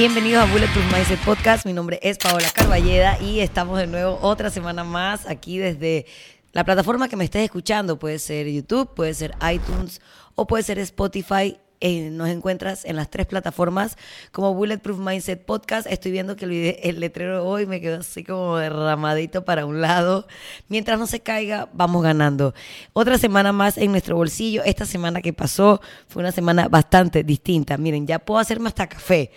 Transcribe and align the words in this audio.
Bienvenidos 0.00 0.48
a 0.48 0.50
Bulletproof 0.50 0.94
Mindset 0.94 1.20
Podcast. 1.26 1.66
Mi 1.66 1.74
nombre 1.74 2.00
es 2.02 2.16
Paola 2.16 2.48
Carballeda 2.54 3.20
y 3.20 3.40
estamos 3.40 3.78
de 3.78 3.86
nuevo 3.86 4.18
otra 4.22 4.48
semana 4.48 4.82
más 4.82 5.28
aquí 5.28 5.58
desde 5.58 6.06
la 6.52 6.64
plataforma 6.64 7.06
que 7.06 7.16
me 7.16 7.24
estés 7.24 7.44
escuchando. 7.44 7.98
Puede 7.98 8.18
ser 8.18 8.50
YouTube, 8.50 8.94
puede 8.94 9.12
ser 9.12 9.34
iTunes 9.52 10.00
o 10.36 10.46
puede 10.46 10.62
ser 10.62 10.78
Spotify. 10.78 11.58
Eh, 11.80 12.08
nos 12.08 12.30
encuentras 12.30 12.86
en 12.86 12.96
las 12.96 13.10
tres 13.10 13.26
plataformas 13.26 13.98
como 14.32 14.54
Bulletproof 14.54 14.98
Mindset 14.98 15.44
Podcast. 15.44 15.86
Estoy 15.86 16.12
viendo 16.12 16.34
que 16.34 16.46
el, 16.46 16.78
el 16.82 16.98
letrero 16.98 17.46
hoy 17.46 17.66
me 17.66 17.82
quedó 17.82 18.00
así 18.00 18.24
como 18.24 18.56
derramadito 18.56 19.44
para 19.44 19.66
un 19.66 19.82
lado. 19.82 20.26
Mientras 20.68 20.98
no 20.98 21.06
se 21.06 21.20
caiga, 21.20 21.68
vamos 21.74 22.02
ganando. 22.02 22.54
Otra 22.94 23.18
semana 23.18 23.52
más 23.52 23.76
en 23.76 23.90
nuestro 23.90 24.16
bolsillo. 24.16 24.62
Esta 24.64 24.86
semana 24.86 25.20
que 25.20 25.34
pasó 25.34 25.82
fue 26.08 26.22
una 26.22 26.32
semana 26.32 26.68
bastante 26.68 27.22
distinta. 27.22 27.76
Miren, 27.76 28.06
ya 28.06 28.18
puedo 28.18 28.40
hacerme 28.40 28.68
hasta 28.68 28.88
café. 28.88 29.30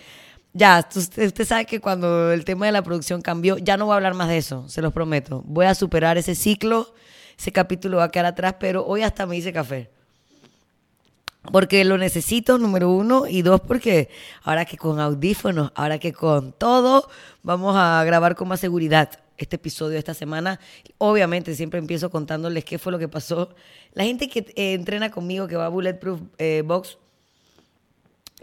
Ya, 0.56 0.88
usted, 0.94 1.44
sabe 1.44 1.66
que 1.66 1.80
cuando 1.80 2.30
el 2.30 2.44
tema 2.44 2.66
de 2.66 2.72
la 2.72 2.82
producción 2.82 3.20
cambió, 3.22 3.58
ya 3.58 3.76
no 3.76 3.86
voy 3.86 3.94
a 3.94 3.96
hablar 3.96 4.14
más 4.14 4.28
de 4.28 4.38
eso, 4.38 4.68
se 4.68 4.82
los 4.82 4.92
prometo. 4.92 5.42
Voy 5.46 5.66
a 5.66 5.74
superar 5.74 6.16
ese 6.16 6.36
ciclo, 6.36 6.94
ese 7.36 7.50
capítulo 7.50 7.96
va 7.96 8.04
a 8.04 8.10
quedar 8.12 8.26
atrás, 8.26 8.54
pero 8.60 8.86
hoy 8.86 9.02
hasta 9.02 9.26
me 9.26 9.36
hice 9.36 9.52
café. 9.52 9.90
Porque 11.50 11.84
lo 11.84 11.98
necesito, 11.98 12.56
número 12.58 12.88
uno, 12.88 13.26
y 13.26 13.42
dos, 13.42 13.62
porque 13.62 14.08
ahora 14.44 14.64
que 14.64 14.76
con 14.76 15.00
audífonos, 15.00 15.72
ahora 15.74 15.98
que 15.98 16.12
con 16.12 16.52
todo, 16.52 17.08
vamos 17.42 17.74
a 17.76 18.04
grabar 18.04 18.36
con 18.36 18.46
más 18.46 18.60
seguridad 18.60 19.10
este 19.36 19.56
episodio 19.56 19.98
esta 19.98 20.14
semana. 20.14 20.60
Obviamente 20.98 21.56
siempre 21.56 21.80
empiezo 21.80 22.10
contándoles 22.10 22.64
qué 22.64 22.78
fue 22.78 22.92
lo 22.92 23.00
que 23.00 23.08
pasó. 23.08 23.56
La 23.92 24.04
gente 24.04 24.28
que 24.28 24.46
eh, 24.54 24.74
entrena 24.74 25.10
conmigo, 25.10 25.48
que 25.48 25.56
va 25.56 25.66
a 25.66 25.68
Bulletproof 25.68 26.20
eh, 26.38 26.62
Box, 26.64 26.98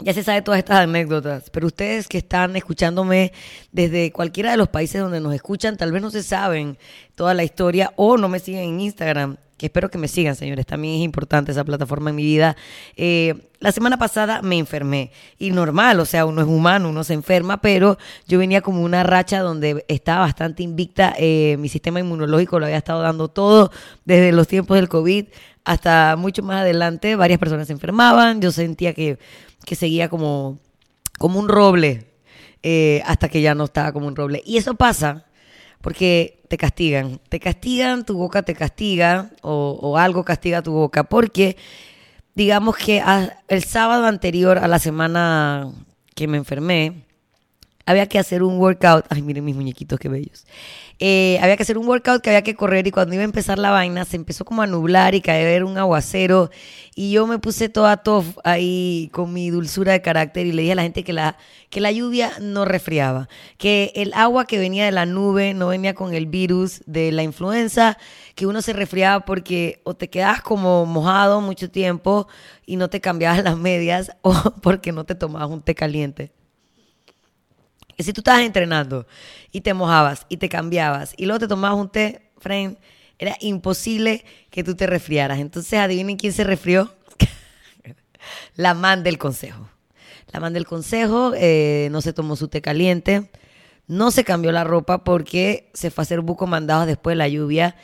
ya 0.00 0.12
se 0.12 0.22
sabe 0.22 0.42
todas 0.42 0.58
estas 0.58 0.78
anécdotas, 0.78 1.50
pero 1.50 1.66
ustedes 1.66 2.08
que 2.08 2.18
están 2.18 2.56
escuchándome 2.56 3.32
desde 3.70 4.10
cualquiera 4.10 4.50
de 4.50 4.56
los 4.56 4.68
países 4.68 5.00
donde 5.00 5.20
nos 5.20 5.34
escuchan, 5.34 5.76
tal 5.76 5.92
vez 5.92 6.02
no 6.02 6.10
se 6.10 6.22
saben 6.22 6.78
toda 7.14 7.34
la 7.34 7.44
historia 7.44 7.92
o 7.96 8.16
no 8.16 8.28
me 8.28 8.38
siguen 8.38 8.64
en 8.64 8.80
Instagram, 8.80 9.36
que 9.62 9.66
espero 9.66 9.90
que 9.90 9.98
me 9.98 10.08
sigan, 10.08 10.34
señores. 10.34 10.66
También 10.66 10.96
es 10.96 11.02
importante 11.02 11.52
esa 11.52 11.62
plataforma 11.62 12.10
en 12.10 12.16
mi 12.16 12.24
vida. 12.24 12.56
Eh, 12.96 13.48
la 13.60 13.70
semana 13.70 13.96
pasada 13.96 14.42
me 14.42 14.58
enfermé 14.58 15.12
y 15.38 15.52
normal, 15.52 16.00
o 16.00 16.04
sea, 16.04 16.26
uno 16.26 16.40
es 16.40 16.48
humano, 16.48 16.88
uno 16.88 17.04
se 17.04 17.14
enferma, 17.14 17.60
pero 17.60 17.96
yo 18.26 18.40
venía 18.40 18.60
como 18.60 18.82
una 18.82 19.04
racha 19.04 19.38
donde 19.38 19.84
estaba 19.86 20.22
bastante 20.22 20.64
invicta, 20.64 21.14
eh, 21.16 21.56
mi 21.60 21.68
sistema 21.68 22.00
inmunológico 22.00 22.58
lo 22.58 22.66
había 22.66 22.78
estado 22.78 23.02
dando 23.02 23.28
todo 23.28 23.70
desde 24.04 24.32
los 24.32 24.48
tiempos 24.48 24.74
del 24.74 24.88
COVID 24.88 25.26
hasta 25.64 26.16
mucho 26.16 26.42
más 26.42 26.62
adelante. 26.62 27.14
Varias 27.14 27.38
personas 27.38 27.68
se 27.68 27.72
enfermaban, 27.72 28.40
yo 28.40 28.50
sentía 28.50 28.94
que 28.94 29.18
que 29.64 29.74
seguía 29.74 30.08
como, 30.08 30.58
como 31.18 31.38
un 31.38 31.48
roble 31.48 32.06
eh, 32.62 33.02
hasta 33.06 33.28
que 33.28 33.40
ya 33.40 33.54
no 33.54 33.64
estaba 33.64 33.92
como 33.92 34.06
un 34.06 34.16
roble. 34.16 34.42
Y 34.44 34.56
eso 34.56 34.74
pasa 34.74 35.26
porque 35.80 36.42
te 36.48 36.56
castigan, 36.56 37.20
te 37.28 37.40
castigan, 37.40 38.04
tu 38.04 38.16
boca 38.16 38.42
te 38.42 38.54
castiga 38.54 39.30
o, 39.42 39.78
o 39.80 39.98
algo 39.98 40.24
castiga 40.24 40.62
tu 40.62 40.72
boca, 40.72 41.04
porque 41.04 41.56
digamos 42.34 42.76
que 42.76 43.02
el 43.48 43.64
sábado 43.64 44.06
anterior 44.06 44.58
a 44.58 44.68
la 44.68 44.78
semana 44.78 45.72
que 46.14 46.28
me 46.28 46.36
enfermé, 46.36 47.04
había 47.86 48.06
que 48.06 48.18
hacer 48.18 48.42
un 48.42 48.58
workout. 48.58 49.04
Ay, 49.08 49.22
miren 49.22 49.44
mis 49.44 49.56
muñequitos, 49.56 49.98
qué 49.98 50.08
bellos. 50.08 50.44
Eh, 51.04 51.38
había 51.42 51.56
que 51.56 51.64
hacer 51.64 51.78
un 51.78 51.88
workout 51.88 52.22
que 52.22 52.30
había 52.30 52.42
que 52.42 52.54
correr 52.54 52.86
y 52.86 52.92
cuando 52.92 53.14
iba 53.14 53.22
a 53.22 53.24
empezar 53.24 53.58
la 53.58 53.70
vaina 53.70 54.04
se 54.04 54.14
empezó 54.14 54.44
como 54.44 54.62
a 54.62 54.68
nublar 54.68 55.16
y 55.16 55.20
caer 55.20 55.64
un 55.64 55.76
aguacero 55.76 56.50
y 56.94 57.10
yo 57.10 57.26
me 57.26 57.40
puse 57.40 57.68
toda 57.68 57.96
tof 57.96 58.38
ahí 58.44 59.08
con 59.12 59.32
mi 59.32 59.50
dulzura 59.50 59.92
de 59.92 60.02
carácter 60.02 60.46
y 60.46 60.52
le 60.52 60.62
dije 60.62 60.72
a 60.72 60.76
la 60.76 60.82
gente 60.82 61.02
que 61.02 61.12
la, 61.12 61.38
que 61.70 61.80
la 61.80 61.90
lluvia 61.90 62.32
no 62.40 62.64
resfriaba, 62.64 63.28
que 63.58 63.90
el 63.96 64.12
agua 64.14 64.44
que 64.44 64.58
venía 64.58 64.84
de 64.84 64.92
la 64.92 65.04
nube 65.04 65.54
no 65.54 65.66
venía 65.68 65.94
con 65.94 66.14
el 66.14 66.26
virus 66.26 66.82
de 66.86 67.10
la 67.10 67.24
influenza, 67.24 67.98
que 68.36 68.46
uno 68.46 68.62
se 68.62 68.72
resfriaba 68.72 69.24
porque 69.24 69.80
o 69.82 69.94
te 69.94 70.08
quedabas 70.08 70.42
como 70.42 70.86
mojado 70.86 71.40
mucho 71.40 71.68
tiempo 71.68 72.28
y 72.64 72.76
no 72.76 72.90
te 72.90 73.00
cambiabas 73.00 73.42
las 73.42 73.56
medias 73.56 74.12
o 74.22 74.32
porque 74.62 74.92
no 74.92 75.02
te 75.02 75.16
tomabas 75.16 75.50
un 75.50 75.62
té 75.62 75.74
caliente 75.74 76.32
si 78.02 78.12
tú 78.12 78.20
estabas 78.20 78.42
entrenando 78.42 79.06
y 79.50 79.60
te 79.60 79.74
mojabas 79.74 80.26
y 80.28 80.36
te 80.36 80.48
cambiabas 80.48 81.14
y 81.16 81.26
luego 81.26 81.40
te 81.40 81.48
tomabas 81.48 81.78
un 81.78 81.90
té, 81.90 82.30
friend, 82.38 82.76
era 83.18 83.36
imposible 83.40 84.24
que 84.50 84.64
tú 84.64 84.74
te 84.74 84.86
resfriaras. 84.86 85.38
Entonces, 85.38 85.78
adivinen 85.78 86.16
quién 86.16 86.32
se 86.32 86.44
resfrió. 86.44 86.92
la 88.56 88.74
man 88.74 89.04
del 89.04 89.18
consejo. 89.18 89.68
La 90.32 90.40
man 90.40 90.52
del 90.52 90.66
consejo 90.66 91.32
eh, 91.36 91.88
no 91.92 92.00
se 92.00 92.12
tomó 92.12 92.36
su 92.36 92.48
té 92.48 92.62
caliente, 92.62 93.30
no 93.86 94.10
se 94.10 94.24
cambió 94.24 94.50
la 94.50 94.64
ropa 94.64 95.04
porque 95.04 95.70
se 95.74 95.90
fue 95.90 96.02
a 96.02 96.04
hacer 96.04 96.20
buco 96.20 96.46
mandado 96.46 96.86
después 96.86 97.12
de 97.12 97.18
la 97.18 97.28
lluvia. 97.28 97.76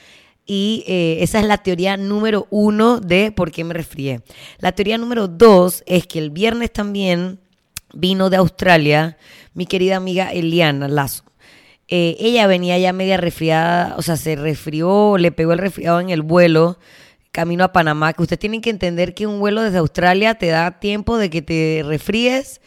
Y 0.46 0.82
eh, 0.86 1.18
esa 1.20 1.40
es 1.40 1.46
la 1.46 1.58
teoría 1.58 1.98
número 1.98 2.46
uno 2.50 3.00
de 3.00 3.32
por 3.32 3.52
qué 3.52 3.64
me 3.64 3.74
resfrié. 3.74 4.22
La 4.58 4.72
teoría 4.72 4.96
número 4.96 5.28
dos 5.28 5.84
es 5.86 6.06
que 6.06 6.18
el 6.18 6.30
viernes 6.30 6.72
también 6.72 7.38
vino 7.92 8.30
de 8.30 8.36
Australia 8.36 9.16
mi 9.54 9.66
querida 9.66 9.96
amiga 9.96 10.30
Eliana 10.32 10.88
Lazo. 10.88 11.24
Eh, 11.88 12.16
ella 12.20 12.46
venía 12.46 12.78
ya 12.78 12.92
media 12.92 13.16
resfriada, 13.16 13.94
o 13.96 14.02
sea, 14.02 14.16
se 14.16 14.36
resfrió, 14.36 15.16
le 15.16 15.32
pegó 15.32 15.52
el 15.52 15.58
resfriado 15.58 16.00
en 16.00 16.10
el 16.10 16.22
vuelo 16.22 16.78
camino 17.32 17.64
a 17.64 17.72
Panamá, 17.72 18.12
que 18.12 18.22
ustedes 18.22 18.40
tienen 18.40 18.60
que 18.60 18.70
entender 18.70 19.14
que 19.14 19.26
un 19.26 19.38
vuelo 19.40 19.62
desde 19.62 19.78
Australia 19.78 20.34
te 20.34 20.48
da 20.48 20.80
tiempo 20.80 21.18
de 21.18 21.30
que 21.30 21.42
te 21.42 21.82
resfríes, 21.84 22.60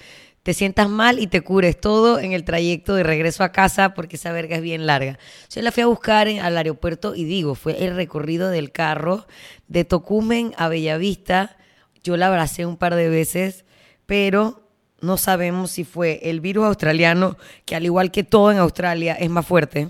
te 0.44 0.54
sientas 0.54 0.90
mal 0.90 1.20
y 1.20 1.28
te 1.28 1.42
cures 1.42 1.80
todo 1.80 2.20
en 2.20 2.32
el 2.32 2.44
trayecto 2.44 2.96
de 2.96 3.04
regreso 3.04 3.44
a 3.44 3.52
casa 3.52 3.94
porque 3.94 4.16
esa 4.16 4.32
verga 4.32 4.56
es 4.56 4.62
bien 4.62 4.88
larga. 4.88 5.20
Yo 5.54 5.62
la 5.62 5.72
fui 5.72 5.84
a 5.84 5.88
buscar 5.88 6.28
al 6.28 6.58
aeropuerto 6.58 7.16
y 7.16 7.26
digo, 7.26 7.54
fue 7.54 7.86
el 7.86 7.96
recorrido 7.96 8.50
del 8.50 8.72
carro 8.72 9.28
de 9.68 9.86
Tocumen 9.86 10.54
a 10.58 10.68
Bellavista. 10.68 11.58
Yo 12.04 12.18
la 12.18 12.28
abracé 12.28 12.66
un 12.66 12.78
par 12.78 12.96
de 12.96 13.08
veces, 13.08 13.66
pero 14.08 14.61
no 15.02 15.18
sabemos 15.18 15.72
si 15.72 15.84
fue 15.84 16.20
el 16.24 16.42
virus 16.42 16.66
australiano, 16.66 17.38
que 17.66 17.76
al 17.76 17.86
igual 17.86 18.12
que 18.12 18.24
todo 18.24 18.52
en 18.52 18.60
Australia 18.60 19.14
es 19.16 19.30
más 19.30 19.46
fuerte. 19.46 19.90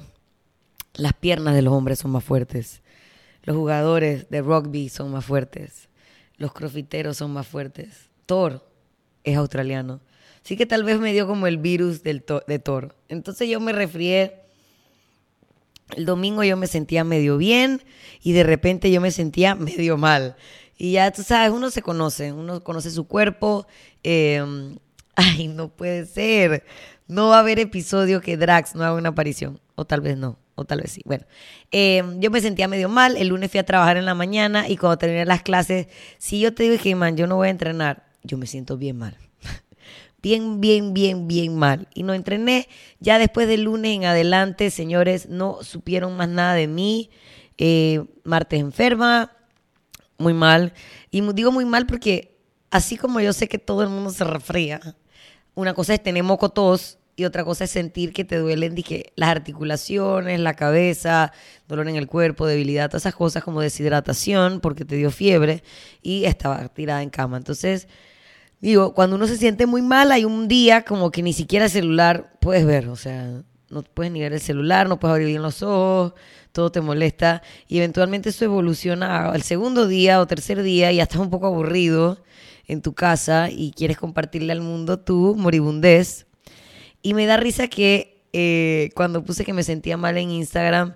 Las 0.93 1.13
piernas 1.13 1.53
de 1.53 1.61
los 1.61 1.73
hombres 1.73 1.99
son 1.99 2.11
más 2.11 2.23
fuertes. 2.23 2.81
Los 3.43 3.55
jugadores 3.55 4.29
de 4.29 4.41
rugby 4.41 4.89
son 4.89 5.11
más 5.11 5.25
fuertes. 5.25 5.89
Los 6.37 6.53
crofiteros 6.53 7.17
son 7.17 7.31
más 7.31 7.47
fuertes. 7.47 8.09
Thor 8.25 8.65
es 9.23 9.37
australiano. 9.37 9.99
Así 10.43 10.57
que 10.57 10.65
tal 10.65 10.83
vez 10.83 10.99
me 10.99 11.13
dio 11.13 11.27
como 11.27 11.47
el 11.47 11.57
virus 11.57 12.03
del 12.03 12.23
de 12.47 12.59
Thor. 12.59 12.95
Entonces 13.09 13.49
yo 13.49 13.59
me 13.59 13.73
resfrié. 13.73 14.35
El 15.95 16.05
domingo 16.05 16.43
yo 16.43 16.55
me 16.55 16.67
sentía 16.67 17.03
medio 17.03 17.37
bien 17.37 17.81
y 18.23 18.31
de 18.31 18.43
repente 18.43 18.89
yo 18.91 19.01
me 19.01 19.11
sentía 19.11 19.55
medio 19.55 19.97
mal. 19.97 20.35
Y 20.77 20.93
ya 20.93 21.11
tú 21.11 21.21
sabes, 21.21 21.51
uno 21.51 21.69
se 21.69 21.81
conoce, 21.81 22.31
uno 22.31 22.63
conoce 22.63 22.89
su 22.89 23.05
cuerpo. 23.07 23.67
Eh, 24.03 24.43
Ay, 25.21 25.47
no 25.47 25.69
puede 25.69 26.05
ser. 26.05 26.63
No 27.07 27.29
va 27.29 27.37
a 27.37 27.39
haber 27.41 27.59
episodio 27.59 28.21
que 28.21 28.37
Drax 28.37 28.75
no 28.75 28.83
haga 28.83 28.95
una 28.95 29.09
aparición. 29.09 29.59
O 29.75 29.85
tal 29.85 30.01
vez 30.01 30.17
no. 30.17 30.39
O 30.55 30.65
tal 30.65 30.81
vez 30.81 30.91
sí. 30.91 31.01
Bueno, 31.05 31.25
em, 31.71 32.19
yo 32.19 32.31
me 32.31 32.41
sentía 32.41 32.67
medio 32.67 32.89
mal. 32.89 33.17
El 33.17 33.27
lunes 33.27 33.51
fui 33.51 33.59
a 33.59 33.65
trabajar 33.65 33.97
en 33.97 34.05
la 34.05 34.15
mañana 34.15 34.67
y 34.67 34.77
cuando 34.77 34.97
terminé 34.97 35.25
las 35.25 35.43
clases, 35.43 35.87
si 36.17 36.39
yo 36.39 36.53
te 36.53 36.69
dije, 36.69 36.95
man, 36.95 37.17
yo 37.17 37.27
no 37.27 37.35
voy 37.35 37.49
a 37.49 37.51
entrenar, 37.51 38.05
yo 38.23 38.37
me 38.37 38.47
siento 38.47 38.77
bien 38.77 38.97
mal. 38.97 39.15
bien, 40.23 40.59
bien, 40.59 40.93
bien, 40.93 41.27
bien 41.27 41.55
mal. 41.55 41.87
Y 41.93 42.03
no 42.03 42.13
entrené. 42.13 42.67
Ya 42.99 43.19
después 43.19 43.47
del 43.47 43.63
lunes 43.63 43.95
en 43.95 44.05
adelante, 44.05 44.71
señores, 44.71 45.29
no 45.29 45.59
supieron 45.61 46.17
más 46.17 46.29
nada 46.29 46.55
de 46.55 46.67
mí. 46.67 47.11
Eh, 47.57 48.03
martes 48.23 48.59
enferma, 48.59 49.33
muy 50.17 50.33
mal. 50.33 50.73
Y 51.11 51.21
digo 51.33 51.51
muy 51.51 51.65
mal 51.65 51.85
porque 51.85 52.31
así 52.71 52.97
como 52.97 53.19
yo 53.19 53.33
sé 53.33 53.47
que 53.47 53.59
todo 53.59 53.83
el 53.83 53.89
mundo 53.89 54.09
se 54.09 54.23
refría, 54.23 54.79
una 55.61 55.73
cosa 55.73 55.93
es 55.93 56.03
tener 56.03 56.23
moco 56.23 56.49
tos 56.49 56.97
y 57.15 57.25
otra 57.25 57.43
cosa 57.43 57.65
es 57.65 57.71
sentir 57.71 58.13
que 58.13 58.25
te 58.25 58.37
duelen 58.37 58.73
dije, 58.73 59.13
las 59.15 59.29
articulaciones, 59.29 60.39
la 60.39 60.55
cabeza, 60.55 61.31
dolor 61.67 61.87
en 61.87 61.95
el 61.95 62.07
cuerpo, 62.07 62.47
debilidad, 62.47 62.89
todas 62.89 63.03
esas 63.03 63.15
cosas 63.15 63.43
como 63.43 63.61
deshidratación 63.61 64.59
porque 64.59 64.85
te 64.85 64.95
dio 64.95 65.11
fiebre 65.11 65.63
y 66.01 66.25
estaba 66.25 66.67
tirada 66.69 67.03
en 67.03 67.09
cama. 67.09 67.37
Entonces, 67.37 67.87
digo, 68.59 68.93
cuando 68.93 69.17
uno 69.17 69.27
se 69.27 69.37
siente 69.37 69.65
muy 69.65 69.81
mal, 69.81 70.11
hay 70.11 70.25
un 70.25 70.47
día 70.47 70.83
como 70.83 71.11
que 71.11 71.21
ni 71.21 71.33
siquiera 71.33 71.65
el 71.65 71.71
celular 71.71 72.33
puedes 72.39 72.65
ver, 72.65 72.87
o 72.87 72.95
sea, 72.95 73.43
no 73.69 73.83
puedes 73.83 74.11
ni 74.11 74.19
ver 74.19 74.33
el 74.33 74.41
celular, 74.41 74.89
no 74.89 74.99
puedes 74.99 75.13
abrir 75.13 75.27
bien 75.27 75.41
los 75.41 75.63
ojos, 75.63 76.13
todo 76.51 76.71
te 76.71 76.81
molesta 76.81 77.41
y 77.67 77.77
eventualmente 77.77 78.29
eso 78.29 78.45
evoluciona 78.45 79.31
al 79.31 79.43
segundo 79.43 79.87
día 79.87 80.19
o 80.19 80.27
tercer 80.27 80.63
día 80.63 80.91
y 80.91 80.97
ya 80.97 81.03
estás 81.03 81.21
un 81.21 81.29
poco 81.29 81.47
aburrido 81.47 82.21
en 82.71 82.81
tu 82.81 82.93
casa 82.93 83.49
y 83.51 83.71
quieres 83.71 83.97
compartirle 83.97 84.53
al 84.53 84.61
mundo 84.61 84.97
tu 84.97 85.35
moribundez. 85.35 86.25
Y 87.01 87.13
me 87.13 87.25
da 87.25 87.35
risa 87.35 87.67
que 87.67 88.23
eh, 88.31 88.91
cuando 88.95 89.25
puse 89.25 89.43
que 89.43 89.51
me 89.51 89.63
sentía 89.63 89.97
mal 89.97 90.17
en 90.17 90.31
Instagram, 90.31 90.95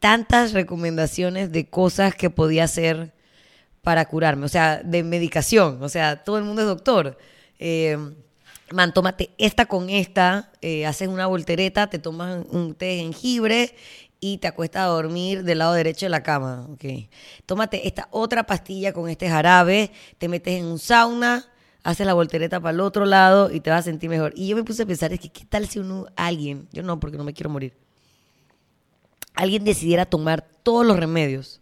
tantas 0.00 0.52
recomendaciones 0.52 1.52
de 1.52 1.68
cosas 1.70 2.16
que 2.16 2.28
podía 2.28 2.64
hacer 2.64 3.14
para 3.82 4.04
curarme, 4.06 4.46
o 4.46 4.48
sea, 4.48 4.82
de 4.82 5.04
medicación, 5.04 5.80
o 5.80 5.88
sea, 5.88 6.24
todo 6.24 6.38
el 6.38 6.44
mundo 6.44 6.62
es 6.62 6.68
doctor. 6.68 7.18
Eh, 7.60 7.96
esta 9.38 9.66
con 9.66 9.90
esta, 9.90 10.50
eh, 10.60 10.86
haces 10.86 11.06
una 11.06 11.26
voltereta, 11.26 11.88
te 11.88 12.00
tomas 12.00 12.44
un 12.50 12.74
té 12.74 12.86
de 12.86 12.96
jengibre 12.96 13.76
y 14.26 14.38
te 14.38 14.46
acuestas 14.46 14.84
a 14.84 14.86
dormir 14.86 15.44
del 15.44 15.58
lado 15.58 15.74
derecho 15.74 16.06
de 16.06 16.10
la 16.10 16.22
cama. 16.22 16.66
Okay. 16.72 17.10
Tómate 17.44 17.86
esta 17.86 18.08
otra 18.10 18.44
pastilla 18.46 18.94
con 18.94 19.10
este 19.10 19.28
jarabe, 19.28 19.90
te 20.16 20.28
metes 20.28 20.54
en 20.58 20.64
un 20.64 20.78
sauna, 20.78 21.46
haces 21.82 22.06
la 22.06 22.14
voltereta 22.14 22.58
para 22.58 22.72
el 22.72 22.80
otro 22.80 23.04
lado 23.04 23.52
y 23.52 23.60
te 23.60 23.68
vas 23.68 23.80
a 23.80 23.82
sentir 23.82 24.08
mejor. 24.08 24.32
Y 24.34 24.48
yo 24.48 24.56
me 24.56 24.64
puse 24.64 24.84
a 24.84 24.86
pensar, 24.86 25.12
es 25.12 25.20
que 25.20 25.28
qué 25.28 25.44
tal 25.44 25.68
si 25.68 25.78
uno, 25.78 26.06
alguien, 26.16 26.68
yo 26.72 26.82
no, 26.82 26.98
porque 26.98 27.18
no 27.18 27.24
me 27.24 27.34
quiero 27.34 27.50
morir, 27.50 27.76
alguien 29.34 29.62
decidiera 29.62 30.06
tomar 30.06 30.48
todos 30.62 30.86
los 30.86 30.98
remedios, 30.98 31.60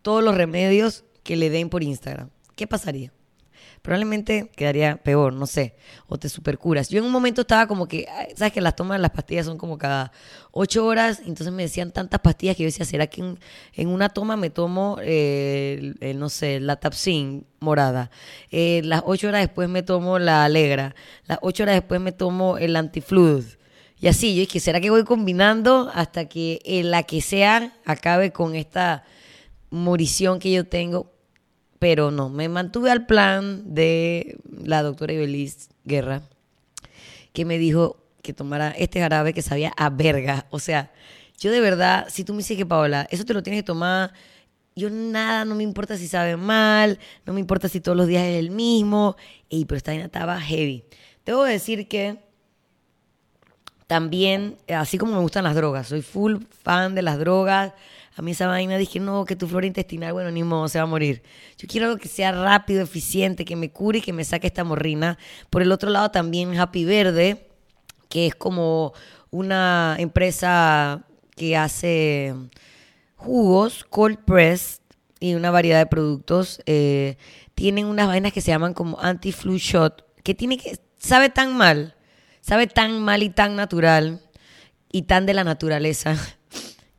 todos 0.00 0.24
los 0.24 0.34
remedios 0.34 1.04
que 1.22 1.36
le 1.36 1.50
den 1.50 1.68
por 1.68 1.82
Instagram. 1.82 2.30
¿Qué 2.54 2.66
pasaría? 2.66 3.12
Probablemente 3.86 4.50
quedaría 4.56 4.96
peor, 4.96 5.32
no 5.32 5.46
sé, 5.46 5.76
o 6.08 6.18
te 6.18 6.28
supercuras. 6.28 6.88
Yo 6.88 6.98
en 6.98 7.04
un 7.04 7.12
momento 7.12 7.42
estaba 7.42 7.68
como 7.68 7.86
que, 7.86 8.04
sabes 8.34 8.52
que 8.52 8.60
las 8.60 8.74
tomas 8.74 8.98
de 8.98 9.02
las 9.02 9.12
pastillas 9.12 9.46
son 9.46 9.58
como 9.58 9.78
cada 9.78 10.10
ocho 10.50 10.84
horas, 10.84 11.20
entonces 11.20 11.52
me 11.52 11.62
decían 11.62 11.92
tantas 11.92 12.18
pastillas 12.18 12.56
que 12.56 12.64
yo 12.64 12.66
decía, 12.66 12.84
¿será 12.84 13.06
que 13.06 13.36
en, 13.74 13.88
una 13.88 14.08
toma 14.08 14.36
me 14.36 14.50
tomo, 14.50 14.98
eh, 15.02 15.94
el, 16.00 16.18
no 16.18 16.28
sé, 16.30 16.58
la 16.58 16.74
Tapsin 16.74 17.46
morada? 17.60 18.10
Eh, 18.50 18.80
las 18.82 19.04
ocho 19.06 19.28
horas 19.28 19.42
después 19.42 19.68
me 19.68 19.84
tomo 19.84 20.18
la 20.18 20.44
Alegra, 20.44 20.96
las 21.26 21.38
ocho 21.42 21.62
horas 21.62 21.76
después 21.76 22.00
me 22.00 22.10
tomo 22.10 22.58
el 22.58 22.74
Antiflud. 22.74 23.44
Y 24.00 24.08
así, 24.08 24.34
yo 24.34 24.40
dije, 24.40 24.58
¿será 24.58 24.80
que 24.80 24.90
voy 24.90 25.04
combinando 25.04 25.92
hasta 25.94 26.28
que 26.28 26.60
la 26.84 27.04
que 27.04 27.20
sea 27.20 27.72
acabe 27.84 28.32
con 28.32 28.56
esta 28.56 29.04
morición 29.70 30.40
que 30.40 30.50
yo 30.50 30.66
tengo? 30.66 31.15
Pero 31.86 32.10
no, 32.10 32.30
me 32.30 32.48
mantuve 32.48 32.90
al 32.90 33.06
plan 33.06 33.62
de 33.72 34.40
la 34.50 34.82
doctora 34.82 35.12
Ibeliz 35.12 35.68
Guerra, 35.84 36.22
que 37.32 37.44
me 37.44 37.58
dijo 37.58 38.02
que 38.22 38.32
tomara 38.32 38.72
este 38.72 38.98
jarabe 38.98 39.32
que 39.32 39.40
sabía 39.40 39.72
a 39.76 39.88
verga. 39.88 40.46
O 40.50 40.58
sea, 40.58 40.90
yo 41.38 41.52
de 41.52 41.60
verdad, 41.60 42.08
si 42.08 42.24
tú 42.24 42.32
me 42.32 42.38
dices 42.38 42.56
que 42.56 42.66
Paola, 42.66 43.06
eso 43.08 43.24
te 43.24 43.34
lo 43.34 43.44
tienes 43.44 43.60
que 43.62 43.66
tomar, 43.66 44.12
yo 44.74 44.90
nada, 44.90 45.44
no 45.44 45.54
me 45.54 45.62
importa 45.62 45.96
si 45.96 46.08
sabe 46.08 46.36
mal, 46.36 46.98
no 47.24 47.32
me 47.32 47.38
importa 47.38 47.68
si 47.68 47.80
todos 47.80 47.96
los 47.96 48.08
días 48.08 48.24
es 48.24 48.40
el 48.40 48.50
mismo, 48.50 49.14
y 49.48 49.64
pero 49.66 49.76
esta 49.76 49.92
vaina 49.92 50.06
estaba 50.06 50.40
heavy. 50.40 50.82
Debo 51.24 51.44
decir 51.44 51.86
que 51.86 52.18
también, 53.86 54.56
así 54.74 54.98
como 54.98 55.12
me 55.12 55.20
gustan 55.20 55.44
las 55.44 55.54
drogas, 55.54 55.86
soy 55.86 56.02
full 56.02 56.38
fan 56.64 56.96
de 56.96 57.02
las 57.02 57.20
drogas, 57.20 57.74
a 58.18 58.22
mí 58.22 58.30
esa 58.30 58.46
vaina 58.46 58.78
dije, 58.78 58.98
no, 58.98 59.26
que 59.26 59.36
tu 59.36 59.46
flora 59.46 59.66
intestinal, 59.66 60.14
bueno, 60.14 60.30
ni 60.30 60.42
modo, 60.42 60.68
se 60.68 60.78
va 60.78 60.84
a 60.84 60.86
morir. 60.86 61.22
Yo 61.58 61.68
quiero 61.68 61.88
algo 61.88 61.98
que 61.98 62.08
sea 62.08 62.32
rápido, 62.32 62.82
eficiente, 62.82 63.44
que 63.44 63.56
me 63.56 63.70
cure 63.70 63.98
y 63.98 64.00
que 64.00 64.14
me 64.14 64.24
saque 64.24 64.46
esta 64.46 64.64
morrina. 64.64 65.18
Por 65.50 65.60
el 65.60 65.70
otro 65.70 65.90
lado 65.90 66.10
también 66.10 66.58
Happy 66.58 66.86
Verde, 66.86 67.46
que 68.08 68.26
es 68.26 68.34
como 68.34 68.94
una 69.30 69.96
empresa 69.98 71.04
que 71.36 71.58
hace 71.58 72.34
jugos, 73.16 73.84
cold 73.84 74.18
press 74.24 74.80
y 75.20 75.34
una 75.34 75.50
variedad 75.50 75.78
de 75.78 75.86
productos. 75.86 76.62
Eh, 76.64 77.18
tienen 77.54 77.84
unas 77.84 78.06
vainas 78.06 78.32
que 78.32 78.40
se 78.40 78.50
llaman 78.50 78.72
como 78.72 78.98
anti-flu 78.98 79.58
shot, 79.58 80.06
que 80.22 80.34
tiene 80.34 80.56
que, 80.56 80.78
sabe 80.96 81.28
tan 81.28 81.54
mal, 81.54 81.96
sabe 82.40 82.66
tan 82.66 82.98
mal 83.02 83.22
y 83.22 83.28
tan 83.28 83.56
natural 83.56 84.22
y 84.90 85.02
tan 85.02 85.26
de 85.26 85.34
la 85.34 85.44
naturaleza 85.44 86.16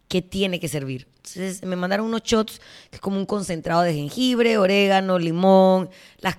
que 0.07 0.21
tiene 0.21 0.59
que 0.59 0.67
servir. 0.67 1.07
Entonces 1.17 1.63
me 1.63 1.75
mandaron 1.75 2.05
unos 2.05 2.23
shots 2.23 2.59
que 2.89 2.95
es 2.97 3.01
como 3.01 3.17
un 3.17 3.25
concentrado 3.25 3.81
de 3.81 3.93
jengibre, 3.93 4.57
orégano, 4.57 5.19
limón, 5.19 5.89
las, 6.19 6.37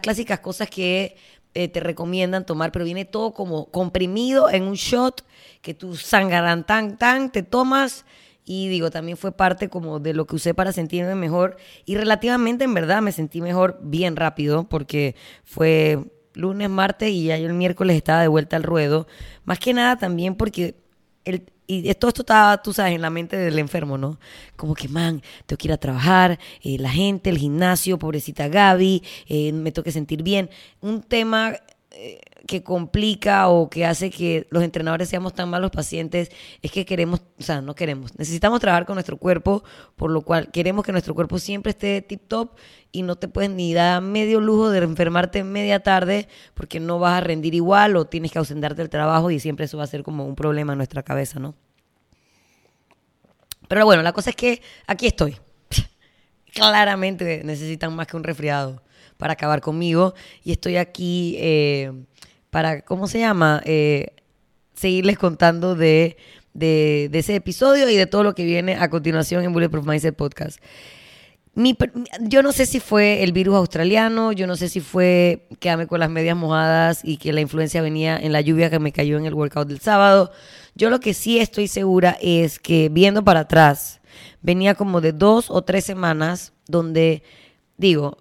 clásicas 0.00 0.40
cosas 0.40 0.68
que 0.68 1.16
eh, 1.54 1.68
te 1.68 1.80
recomiendan 1.80 2.44
tomar, 2.44 2.72
pero 2.72 2.84
viene 2.84 3.06
todo 3.06 3.32
como 3.32 3.70
comprimido 3.70 4.50
en 4.50 4.64
un 4.64 4.74
shot 4.74 5.24
que 5.62 5.72
tú 5.72 5.96
sangarán 5.96 6.66
tan, 6.66 6.98
tan, 6.98 7.32
te 7.32 7.42
tomas 7.42 8.04
y 8.44 8.68
digo, 8.68 8.90
también 8.90 9.16
fue 9.16 9.32
parte 9.32 9.68
como 9.68 9.98
de 9.98 10.14
lo 10.14 10.26
que 10.26 10.36
usé 10.36 10.54
para 10.54 10.72
sentirme 10.72 11.14
mejor 11.14 11.56
y 11.84 11.96
relativamente 11.96 12.64
en 12.64 12.74
verdad 12.74 13.02
me 13.02 13.12
sentí 13.12 13.40
mejor 13.40 13.78
bien 13.82 14.14
rápido 14.16 14.68
porque 14.68 15.16
fue 15.44 15.98
lunes, 16.34 16.68
martes 16.68 17.10
y 17.10 17.24
ya 17.24 17.36
el 17.36 17.54
miércoles 17.54 17.96
estaba 17.96 18.20
de 18.20 18.28
vuelta 18.28 18.56
al 18.56 18.62
ruedo. 18.62 19.08
Más 19.44 19.58
que 19.58 19.72
nada 19.72 19.96
también 19.96 20.36
porque 20.36 20.76
el, 21.24 21.50
y 21.66 21.92
todo 21.94 22.08
esto 22.08 22.22
estaba, 22.22 22.62
tú 22.62 22.72
sabes, 22.72 22.94
en 22.94 23.02
la 23.02 23.10
mente 23.10 23.36
del 23.36 23.58
enfermo, 23.58 23.98
¿no? 23.98 24.18
Como 24.56 24.74
que, 24.74 24.88
man, 24.88 25.22
tengo 25.46 25.58
que 25.58 25.68
ir 25.68 25.72
a 25.72 25.76
trabajar, 25.76 26.38
eh, 26.62 26.78
la 26.78 26.90
gente, 26.90 27.30
el 27.30 27.38
gimnasio, 27.38 27.98
pobrecita 27.98 28.48
Gaby, 28.48 29.02
eh, 29.28 29.52
me 29.52 29.72
tengo 29.72 29.84
que 29.84 29.92
sentir 29.92 30.22
bien. 30.22 30.50
Un 30.80 31.02
tema 31.02 31.54
que 32.46 32.62
complica 32.62 33.48
o 33.48 33.68
que 33.68 33.84
hace 33.84 34.10
que 34.10 34.46
los 34.50 34.62
entrenadores 34.62 35.08
seamos 35.08 35.34
tan 35.34 35.48
malos 35.48 35.70
pacientes 35.70 36.30
es 36.62 36.70
que 36.70 36.84
queremos, 36.84 37.22
o 37.38 37.42
sea, 37.42 37.60
no 37.60 37.74
queremos, 37.74 38.16
necesitamos 38.18 38.60
trabajar 38.60 38.86
con 38.86 38.94
nuestro 38.94 39.16
cuerpo, 39.16 39.64
por 39.96 40.10
lo 40.10 40.22
cual 40.22 40.50
queremos 40.50 40.84
que 40.84 40.92
nuestro 40.92 41.14
cuerpo 41.14 41.38
siempre 41.38 41.70
esté 41.70 42.02
tip 42.02 42.28
top 42.28 42.56
y 42.92 43.02
no 43.02 43.16
te 43.16 43.28
puedes 43.28 43.50
ni 43.50 43.74
dar 43.74 44.00
medio 44.00 44.40
lujo 44.40 44.70
de 44.70 44.78
enfermarte 44.78 45.42
media 45.44 45.80
tarde 45.80 46.28
porque 46.54 46.80
no 46.80 46.98
vas 46.98 47.14
a 47.14 47.20
rendir 47.20 47.54
igual 47.54 47.96
o 47.96 48.06
tienes 48.06 48.30
que 48.30 48.38
ausentarte 48.38 48.82
del 48.82 48.90
trabajo 48.90 49.30
y 49.30 49.40
siempre 49.40 49.64
eso 49.64 49.78
va 49.78 49.84
a 49.84 49.88
ser 49.88 50.02
como 50.02 50.24
un 50.26 50.36
problema 50.36 50.72
en 50.72 50.78
nuestra 50.78 51.02
cabeza, 51.02 51.40
¿no? 51.40 51.54
Pero 53.68 53.84
bueno, 53.84 54.02
la 54.02 54.12
cosa 54.12 54.30
es 54.30 54.36
que 54.36 54.62
aquí 54.86 55.06
estoy. 55.06 55.36
Claramente 56.54 57.42
necesitan 57.44 57.94
más 57.94 58.06
que 58.06 58.16
un 58.16 58.22
resfriado 58.22 58.82
para 59.16 59.34
acabar 59.34 59.60
conmigo 59.60 60.14
y 60.44 60.52
estoy 60.52 60.76
aquí 60.76 61.36
eh, 61.38 61.92
para, 62.50 62.82
¿cómo 62.82 63.06
se 63.06 63.18
llama? 63.18 63.62
Eh, 63.64 64.08
seguirles 64.74 65.18
contando 65.18 65.74
de, 65.74 66.16
de, 66.54 67.10
ese 67.12 67.34
episodio 67.34 67.88
y 67.88 67.96
de 67.96 68.06
todo 68.06 68.22
lo 68.22 68.34
que 68.34 68.44
viene 68.44 68.74
a 68.76 68.88
continuación 68.88 69.44
en 69.44 69.52
Bulletproof 69.52 69.86
Mindset 69.86 70.16
Podcast. 70.16 70.58
yo 71.54 72.42
no 72.42 72.52
sé 72.52 72.66
si 72.66 72.80
fue 72.80 73.22
el 73.22 73.32
virus 73.32 73.56
australiano, 73.56 74.32
yo 74.32 74.46
no 74.46 74.56
sé 74.56 74.68
si 74.68 74.80
fue 74.80 75.48
quedarme 75.60 75.86
con 75.86 76.00
las 76.00 76.10
medias 76.10 76.36
mojadas 76.36 77.00
y 77.02 77.16
que 77.16 77.32
la 77.32 77.40
influencia 77.40 77.82
venía 77.82 78.18
en 78.18 78.32
la 78.32 78.40
lluvia 78.40 78.70
que 78.70 78.78
me 78.78 78.92
cayó 78.92 79.16
en 79.16 79.26
el 79.26 79.34
workout 79.34 79.68
del 79.68 79.80
sábado. 79.80 80.30
Yo 80.74 80.90
lo 80.90 81.00
que 81.00 81.14
sí 81.14 81.38
estoy 81.38 81.68
segura 81.68 82.18
es 82.20 82.58
que 82.58 82.90
viendo 82.90 83.24
para 83.24 83.40
atrás, 83.40 84.00
venía 84.42 84.74
como 84.74 85.00
de 85.00 85.12
dos 85.12 85.50
o 85.50 85.62
tres 85.62 85.84
semanas 85.84 86.52
donde, 86.68 87.22
digo, 87.78 88.18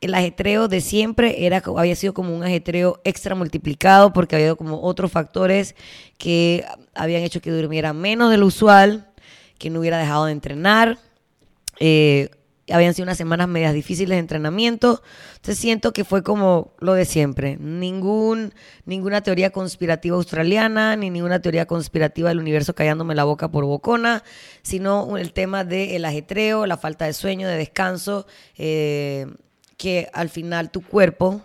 el 0.00 0.14
ajetreo 0.14 0.68
de 0.68 0.80
siempre 0.80 1.46
era, 1.46 1.62
había 1.76 1.96
sido 1.96 2.12
como 2.14 2.36
un 2.36 2.44
ajetreo 2.44 3.00
extra 3.04 3.34
multiplicado 3.34 4.12
porque 4.12 4.36
había 4.36 4.54
como 4.54 4.82
otros 4.82 5.10
factores 5.10 5.74
que 6.18 6.64
habían 6.94 7.22
hecho 7.22 7.40
que 7.40 7.50
durmiera 7.50 7.92
menos 7.92 8.30
de 8.30 8.36
lo 8.36 8.46
usual, 8.46 9.08
que 9.58 9.70
no 9.70 9.80
hubiera 9.80 9.98
dejado 9.98 10.26
de 10.26 10.32
entrenar. 10.32 10.98
Eh, 11.80 12.30
habían 12.70 12.94
sido 12.94 13.04
unas 13.04 13.18
semanas 13.18 13.48
medias 13.48 13.72
difíciles 13.72 14.16
de 14.16 14.18
entrenamiento. 14.18 15.02
Entonces 15.36 15.58
siento 15.58 15.92
que 15.92 16.04
fue 16.04 16.22
como 16.22 16.74
lo 16.80 16.94
de 16.94 17.04
siempre. 17.04 17.56
Ningún, 17.58 18.52
ninguna 18.84 19.22
teoría 19.22 19.50
conspirativa 19.50 20.16
australiana, 20.16 20.96
ni 20.96 21.10
ninguna 21.10 21.40
teoría 21.40 21.66
conspirativa 21.66 22.28
del 22.28 22.40
universo 22.40 22.74
callándome 22.74 23.14
la 23.14 23.24
boca 23.24 23.50
por 23.50 23.64
bocona, 23.64 24.24
sino 24.62 25.16
el 25.16 25.32
tema 25.32 25.64
del 25.64 26.04
ajetreo, 26.04 26.66
la 26.66 26.76
falta 26.76 27.06
de 27.06 27.12
sueño, 27.12 27.48
de 27.48 27.56
descanso, 27.56 28.26
eh, 28.56 29.26
que 29.76 30.08
al 30.12 30.28
final 30.28 30.70
tu 30.70 30.82
cuerpo 30.82 31.42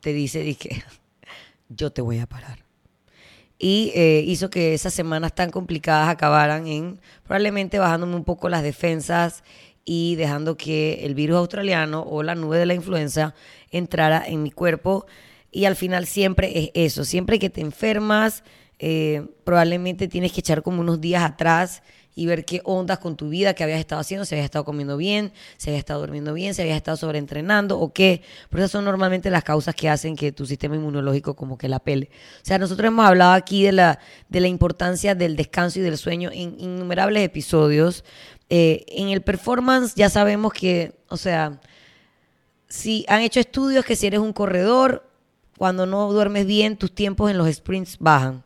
te 0.00 0.12
dice, 0.12 0.40
dije, 0.40 0.84
yo 1.68 1.90
te 1.90 2.02
voy 2.02 2.18
a 2.18 2.26
parar. 2.26 2.64
Y 3.58 3.92
eh, 3.94 4.22
hizo 4.26 4.50
que 4.50 4.74
esas 4.74 4.92
semanas 4.92 5.34
tan 5.34 5.50
complicadas 5.50 6.08
acabaran 6.08 6.66
en 6.66 7.00
probablemente 7.22 7.78
bajándome 7.78 8.16
un 8.16 8.24
poco 8.24 8.48
las 8.48 8.62
defensas 8.62 9.44
y 9.84 10.16
dejando 10.16 10.56
que 10.56 11.04
el 11.04 11.14
virus 11.14 11.36
australiano 11.36 12.02
o 12.02 12.22
la 12.22 12.34
nube 12.34 12.58
de 12.58 12.66
la 12.66 12.74
influenza 12.74 13.34
entrara 13.70 14.24
en 14.26 14.42
mi 14.42 14.50
cuerpo. 14.50 15.06
Y 15.50 15.66
al 15.66 15.76
final 15.76 16.06
siempre 16.06 16.58
es 16.58 16.70
eso, 16.74 17.04
siempre 17.04 17.38
que 17.38 17.48
te 17.48 17.60
enfermas, 17.60 18.42
eh, 18.80 19.26
probablemente 19.44 20.08
tienes 20.08 20.32
que 20.32 20.40
echar 20.40 20.62
como 20.62 20.80
unos 20.80 21.00
días 21.00 21.22
atrás 21.22 21.82
y 22.14 22.26
ver 22.26 22.44
qué 22.44 22.60
ondas 22.64 22.98
con 22.98 23.16
tu 23.16 23.28
vida, 23.28 23.54
qué 23.54 23.64
habías 23.64 23.80
estado 23.80 24.00
haciendo, 24.00 24.24
si 24.24 24.34
habías 24.34 24.44
estado 24.44 24.64
comiendo 24.64 24.96
bien, 24.96 25.32
si 25.56 25.70
habías 25.70 25.80
estado 25.80 26.00
durmiendo 26.00 26.32
bien, 26.32 26.54
si 26.54 26.62
habías 26.62 26.76
estado 26.76 26.96
sobreentrenando 26.96 27.78
o 27.78 27.92
qué. 27.92 28.22
Pero 28.50 28.62
esas 28.62 28.70
son 28.70 28.84
normalmente 28.84 29.30
las 29.30 29.42
causas 29.42 29.74
que 29.74 29.88
hacen 29.88 30.14
que 30.14 30.30
tu 30.30 30.46
sistema 30.46 30.76
inmunológico 30.76 31.34
como 31.34 31.58
que 31.58 31.68
la 31.68 31.80
pele. 31.80 32.10
O 32.42 32.44
sea, 32.44 32.58
nosotros 32.58 32.86
hemos 32.86 33.04
hablado 33.04 33.32
aquí 33.32 33.64
de 33.64 33.72
la, 33.72 33.98
de 34.28 34.40
la 34.40 34.48
importancia 34.48 35.14
del 35.14 35.34
descanso 35.36 35.80
y 35.80 35.82
del 35.82 35.98
sueño 35.98 36.30
en 36.32 36.58
innumerables 36.60 37.24
episodios. 37.24 38.04
Eh, 38.48 38.84
en 38.88 39.08
el 39.08 39.22
performance 39.22 39.94
ya 39.96 40.08
sabemos 40.08 40.52
que, 40.52 40.94
o 41.08 41.16
sea, 41.16 41.60
si 42.68 43.04
han 43.08 43.22
hecho 43.22 43.40
estudios 43.40 43.84
que 43.84 43.96
si 43.96 44.06
eres 44.06 44.20
un 44.20 44.32
corredor, 44.32 45.08
cuando 45.58 45.86
no 45.86 46.12
duermes 46.12 46.46
bien, 46.46 46.76
tus 46.76 46.94
tiempos 46.94 47.30
en 47.30 47.38
los 47.38 47.52
sprints 47.52 47.96
bajan. 47.98 48.43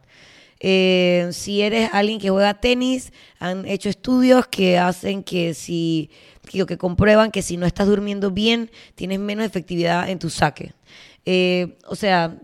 Eh, 0.61 1.29
si 1.33 1.63
eres 1.63 1.91
alguien 1.93 2.19
que 2.19 2.31
juega 2.31 2.55
tenis, 2.55 3.13
han 3.39 3.65
hecho 3.67 3.89
estudios 3.89 4.47
que 4.49 4.79
hacen 4.79 5.23
que 5.23 5.55
si 5.55 6.11
que, 6.49 6.79
comprueban 6.79 7.31
que 7.31 7.43
si 7.43 7.57
no 7.57 7.67
estás 7.67 7.87
durmiendo 7.87 8.31
bien, 8.31 8.71
tienes 8.95 9.19
menos 9.19 9.47
efectividad 9.47 10.09
en 10.09 10.19
tu 10.19 10.31
saque. 10.31 10.73
Eh, 11.25 11.77
o 11.87 11.95
sea, 11.95 12.39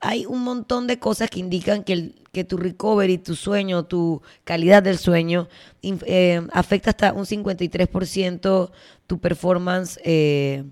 hay 0.00 0.26
un 0.26 0.42
montón 0.42 0.86
de 0.86 0.98
cosas 0.98 1.30
que 1.30 1.40
indican 1.40 1.84
que, 1.84 2.12
que 2.32 2.44
tu 2.44 2.56
recovery, 2.56 3.18
tu 3.18 3.34
sueño, 3.34 3.84
tu 3.84 4.22
calidad 4.44 4.82
del 4.82 4.98
sueño 4.98 5.48
eh, 5.82 6.40
afecta 6.52 6.90
hasta 6.90 7.12
un 7.12 7.26
53% 7.26 8.70
tu 9.06 9.18
performance 9.18 9.98
eh, 10.04 10.64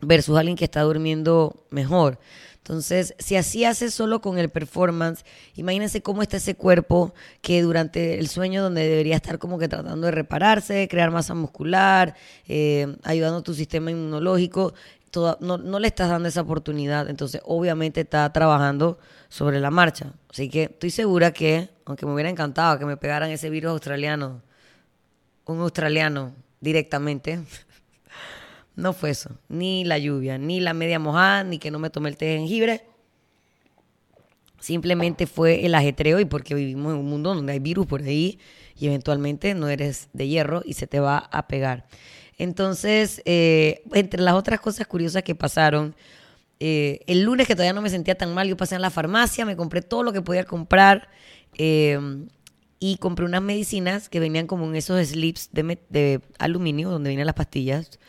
versus 0.00 0.36
alguien 0.36 0.56
que 0.56 0.64
está 0.64 0.82
durmiendo 0.82 1.66
mejor. 1.70 2.18
Entonces, 2.62 3.14
si 3.18 3.36
así 3.36 3.64
haces 3.64 3.94
solo 3.94 4.20
con 4.20 4.38
el 4.38 4.50
performance, 4.50 5.24
imagínense 5.56 6.02
cómo 6.02 6.22
está 6.22 6.36
ese 6.36 6.54
cuerpo 6.54 7.14
que 7.40 7.62
durante 7.62 8.18
el 8.18 8.28
sueño 8.28 8.62
donde 8.62 8.86
debería 8.86 9.16
estar 9.16 9.38
como 9.38 9.58
que 9.58 9.66
tratando 9.66 10.06
de 10.06 10.12
repararse, 10.12 10.86
crear 10.88 11.10
masa 11.10 11.34
muscular, 11.34 12.14
eh, 12.46 12.96
ayudando 13.02 13.38
a 13.38 13.42
tu 13.42 13.54
sistema 13.54 13.90
inmunológico, 13.90 14.74
no, 15.40 15.58
no, 15.58 15.78
le 15.78 15.88
estás 15.88 16.08
dando 16.08 16.28
esa 16.28 16.42
oportunidad. 16.42 17.08
Entonces, 17.08 17.40
obviamente 17.44 18.02
está 18.02 18.30
trabajando 18.32 18.98
sobre 19.28 19.58
la 19.58 19.70
marcha. 19.70 20.12
Así 20.30 20.48
que 20.48 20.64
estoy 20.64 20.90
segura 20.90 21.32
que, 21.32 21.70
aunque 21.84 22.06
me 22.06 22.12
hubiera 22.12 22.30
encantado 22.30 22.78
que 22.78 22.84
me 22.84 22.96
pegaran 22.96 23.30
ese 23.30 23.50
virus 23.50 23.72
australiano, 23.72 24.42
un 25.46 25.60
australiano 25.60 26.34
directamente, 26.60 27.40
no 28.80 28.92
fue 28.92 29.10
eso. 29.10 29.30
Ni 29.48 29.84
la 29.84 29.98
lluvia, 29.98 30.38
ni 30.38 30.60
la 30.60 30.74
media 30.74 30.98
mojada, 30.98 31.44
ni 31.44 31.58
que 31.58 31.70
no 31.70 31.78
me 31.78 31.90
tomé 31.90 32.08
el 32.08 32.16
té 32.16 32.26
de 32.26 32.38
jengibre. 32.38 32.82
Simplemente 34.58 35.26
fue 35.26 35.64
el 35.64 35.74
ajetreo 35.74 36.20
y 36.20 36.24
porque 36.24 36.54
vivimos 36.54 36.92
en 36.92 36.98
un 36.98 37.06
mundo 37.06 37.34
donde 37.34 37.52
hay 37.52 37.60
virus 37.60 37.86
por 37.86 38.02
ahí 38.02 38.38
y 38.76 38.86
eventualmente 38.86 39.54
no 39.54 39.68
eres 39.68 40.08
de 40.12 40.28
hierro 40.28 40.62
y 40.64 40.74
se 40.74 40.86
te 40.86 41.00
va 41.00 41.18
a 41.18 41.46
pegar. 41.46 41.86
Entonces, 42.36 43.22
eh, 43.24 43.82
entre 43.92 44.22
las 44.22 44.34
otras 44.34 44.60
cosas 44.60 44.86
curiosas 44.86 45.22
que 45.22 45.34
pasaron, 45.34 45.94
eh, 46.58 47.00
el 47.06 47.22
lunes 47.22 47.46
que 47.46 47.54
todavía 47.54 47.72
no 47.72 47.82
me 47.82 47.90
sentía 47.90 48.16
tan 48.16 48.34
mal, 48.34 48.48
yo 48.48 48.56
pasé 48.56 48.74
en 48.74 48.82
la 48.82 48.90
farmacia, 48.90 49.44
me 49.46 49.56
compré 49.56 49.82
todo 49.82 50.02
lo 50.02 50.12
que 50.12 50.20
podía 50.20 50.44
comprar 50.44 51.08
eh, 51.56 51.98
y 52.78 52.96
compré 52.96 53.26
unas 53.26 53.42
medicinas 53.42 54.08
que 54.08 54.20
venían 54.20 54.46
como 54.46 54.66
en 54.66 54.76
esos 54.76 55.06
slips 55.06 55.50
de, 55.52 55.78
de 55.88 56.20
aluminio 56.38 56.90
donde 56.90 57.10
vienen 57.10 57.26
las 57.26 57.34
pastillas 57.34 57.99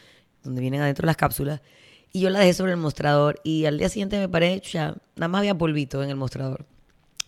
donde 0.43 0.61
vienen 0.61 0.81
adentro 0.81 1.05
las 1.05 1.17
cápsulas, 1.17 1.61
y 2.13 2.21
yo 2.21 2.29
la 2.29 2.39
dejé 2.39 2.53
sobre 2.53 2.73
el 2.73 2.77
mostrador 2.77 3.39
y 3.43 3.65
al 3.65 3.77
día 3.77 3.89
siguiente 3.89 4.19
me 4.19 4.27
paré, 4.27 4.61
ya, 4.61 4.95
nada 5.15 5.27
más 5.29 5.39
había 5.39 5.57
polvito 5.57 6.03
en 6.03 6.09
el 6.09 6.17
mostrador. 6.17 6.65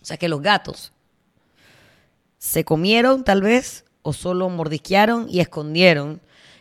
O 0.02 0.04
sea 0.04 0.18
que 0.18 0.28
los 0.28 0.42
gatos 0.42 0.92
se 2.38 2.64
comieron 2.64 3.24
tal 3.24 3.40
vez 3.40 3.86
o 4.02 4.12
solo 4.12 4.50
mordisquearon 4.50 5.26
y 5.30 5.40
escondieron 5.40 6.20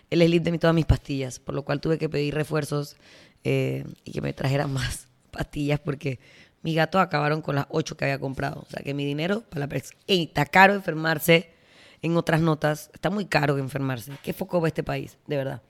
el 0.09 0.21
slip 0.21 0.43
de 0.43 0.57
todas 0.57 0.73
mis 0.73 0.85
pastillas, 0.85 1.39
por 1.39 1.53
lo 1.53 1.63
cual 1.63 1.81
tuve 1.81 1.97
que 1.97 2.07
pedir 2.07 2.33
refuerzos 2.33 2.95
eh, 3.43 3.83
y 4.05 4.11
que 4.11 4.21
me 4.21 4.31
trajeran 4.31 4.71
más 4.73 5.07
pastillas 5.31 5.79
porque 5.81 6.19
mis 6.61 6.75
gatos 6.75 7.01
acabaron 7.01 7.41
con 7.41 7.55
las 7.55 7.65
ocho 7.69 7.97
que 7.97 8.05
había 8.05 8.19
comprado. 8.19 8.61
O 8.61 8.69
sea 8.69 8.81
que 8.81 8.93
mi 8.93 9.03
dinero 9.03 9.41
para 9.49 9.67
la 9.67 9.81
está 10.07 10.45
caro 10.45 10.73
enfermarse 10.73 11.49
en 12.01 12.15
otras 12.15 12.39
notas. 12.39 12.89
Está 12.93 13.09
muy 13.09 13.25
caro 13.25 13.57
enfermarse. 13.57 14.13
¿Qué 14.23 14.31
foco 14.31 14.61
va 14.61 14.69
este 14.69 14.83
país? 14.83 15.17
De 15.27 15.35
verdad 15.35 15.61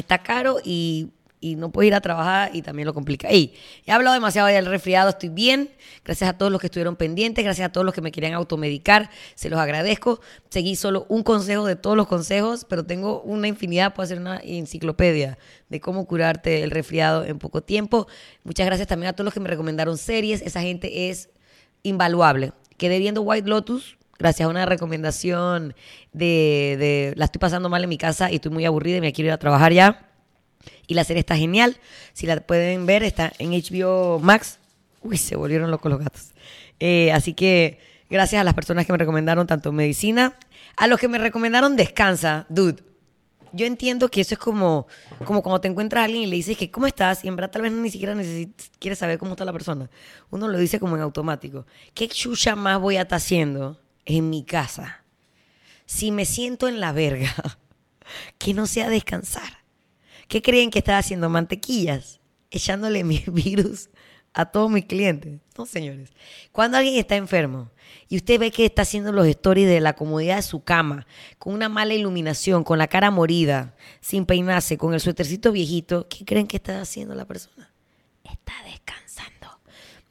está 0.00 0.18
caro 0.18 0.58
y, 0.64 1.10
no 1.58 1.70
puedo 1.70 1.86
ir 1.86 1.94
a 1.94 2.00
trabajar 2.00 2.56
y 2.56 2.62
también 2.62 2.86
lo 2.86 2.94
complica. 2.94 3.28
Ey, 3.28 3.52
he 3.84 3.92
hablado 3.92 4.14
demasiado 4.14 4.48
del 4.48 4.64
resfriado, 4.64 5.10
estoy 5.10 5.28
bien. 5.28 5.68
Gracias 6.02 6.30
a 6.30 6.38
todos 6.38 6.50
los 6.50 6.58
que 6.58 6.68
estuvieron 6.68 6.96
pendientes, 6.96 7.44
gracias 7.44 7.68
a 7.68 7.70
todos 7.70 7.84
los 7.84 7.92
que 7.92 8.00
me 8.00 8.12
querían 8.12 8.32
automedicar, 8.32 9.10
se 9.34 9.50
los 9.50 9.60
agradezco. 9.60 10.22
Seguí 10.48 10.74
solo 10.74 11.04
un 11.10 11.22
consejo 11.22 11.66
de 11.66 11.76
todos 11.76 11.98
los 11.98 12.06
consejos, 12.06 12.64
pero 12.66 12.86
tengo 12.86 13.20
una 13.20 13.46
infinidad, 13.46 13.92
puedo 13.92 14.04
hacer 14.04 14.18
una 14.18 14.40
enciclopedia 14.42 15.36
de 15.68 15.80
cómo 15.80 16.06
curarte 16.06 16.62
el 16.62 16.70
resfriado 16.70 17.26
en 17.26 17.38
poco 17.38 17.62
tiempo. 17.62 18.06
Muchas 18.42 18.64
gracias 18.64 18.88
también 18.88 19.10
a 19.10 19.12
todos 19.12 19.26
los 19.26 19.34
que 19.34 19.40
me 19.40 19.50
recomendaron 19.50 19.98
series, 19.98 20.40
esa 20.40 20.62
gente 20.62 21.10
es 21.10 21.28
invaluable. 21.82 22.52
Quedé 22.78 22.98
viendo 22.98 23.20
White 23.20 23.48
Lotus, 23.48 23.98
gracias 24.24 24.46
a 24.46 24.48
una 24.48 24.64
recomendación 24.64 25.74
de, 26.14 26.76
de, 26.78 27.12
la 27.14 27.26
estoy 27.26 27.38
pasando 27.38 27.68
mal 27.68 27.82
en 27.82 27.90
mi 27.90 27.98
casa 27.98 28.32
y 28.32 28.36
estoy 28.36 28.50
muy 28.50 28.64
aburrida 28.64 28.96
y 28.96 29.00
me 29.02 29.12
quiero 29.12 29.28
ir 29.28 29.32
a 29.32 29.38
trabajar 29.38 29.70
ya. 29.70 30.08
Y 30.86 30.94
la 30.94 31.04
serie 31.04 31.20
está 31.20 31.36
genial. 31.36 31.76
Si 32.14 32.26
la 32.26 32.40
pueden 32.40 32.86
ver, 32.86 33.02
está 33.02 33.34
en 33.38 33.50
HBO 33.50 34.18
Max. 34.20 34.58
Uy, 35.02 35.18
se 35.18 35.36
volvieron 35.36 35.70
locos 35.70 35.90
los 35.90 36.00
gatos. 36.00 36.30
Eh, 36.80 37.12
así 37.12 37.34
que 37.34 37.78
gracias 38.08 38.40
a 38.40 38.44
las 38.44 38.54
personas 38.54 38.86
que 38.86 38.92
me 38.92 38.98
recomendaron 38.98 39.46
tanto 39.46 39.72
medicina. 39.72 40.38
A 40.78 40.86
los 40.86 40.98
que 40.98 41.06
me 41.06 41.18
recomendaron 41.18 41.76
descansa, 41.76 42.46
dude. 42.48 42.82
Yo 43.52 43.66
entiendo 43.66 44.08
que 44.08 44.22
eso 44.22 44.36
es 44.36 44.38
como, 44.38 44.86
como 45.26 45.42
cuando 45.42 45.60
te 45.60 45.68
encuentras 45.68 46.00
a 46.00 46.04
alguien 46.06 46.22
y 46.22 46.26
le 46.28 46.36
dices 46.36 46.56
que 46.56 46.70
cómo 46.70 46.86
estás 46.86 47.26
y 47.26 47.28
en 47.28 47.36
verdad 47.36 47.50
tal 47.50 47.60
vez 47.60 47.72
ni 47.72 47.90
siquiera 47.90 48.16
quieres 48.78 48.98
saber 48.98 49.18
cómo 49.18 49.32
está 49.32 49.44
la 49.44 49.52
persona. 49.52 49.90
Uno 50.30 50.48
lo 50.48 50.56
dice 50.56 50.80
como 50.80 50.96
en 50.96 51.02
automático. 51.02 51.66
¿Qué 51.92 52.08
chucha 52.08 52.56
más 52.56 52.80
voy 52.80 52.96
a 52.96 53.02
estar 53.02 53.18
haciendo 53.18 53.83
en 54.06 54.30
mi 54.30 54.44
casa, 54.44 55.04
si 55.86 56.10
me 56.10 56.24
siento 56.24 56.68
en 56.68 56.80
la 56.80 56.92
verga, 56.92 57.34
que 58.38 58.54
no 58.54 58.66
sea 58.66 58.88
descansar. 58.88 59.64
¿Qué 60.28 60.42
creen 60.42 60.70
que 60.70 60.78
estaba 60.78 60.98
haciendo? 60.98 61.28
Mantequillas, 61.28 62.20
echándole 62.50 63.04
mi 63.04 63.22
virus 63.26 63.90
a 64.32 64.46
todos 64.46 64.70
mis 64.70 64.84
clientes. 64.84 65.40
No, 65.56 65.64
señores. 65.64 66.10
Cuando 66.50 66.76
alguien 66.76 66.96
está 66.96 67.16
enfermo 67.16 67.70
y 68.08 68.16
usted 68.16 68.40
ve 68.40 68.50
que 68.50 68.66
está 68.66 68.82
haciendo 68.82 69.12
los 69.12 69.26
stories 69.26 69.68
de 69.68 69.80
la 69.80 69.94
comodidad 69.94 70.36
de 70.36 70.42
su 70.42 70.64
cama, 70.64 71.06
con 71.38 71.54
una 71.54 71.68
mala 71.68 71.94
iluminación, 71.94 72.64
con 72.64 72.78
la 72.78 72.88
cara 72.88 73.10
morida, 73.10 73.76
sin 74.00 74.26
peinarse, 74.26 74.76
con 74.76 74.92
el 74.92 75.00
suétercito 75.00 75.52
viejito, 75.52 76.08
¿qué 76.08 76.24
creen 76.24 76.48
que 76.48 76.56
está 76.56 76.80
haciendo 76.80 77.14
la 77.14 77.24
persona? 77.24 77.72
Está 78.24 78.54
descansando. 78.64 79.60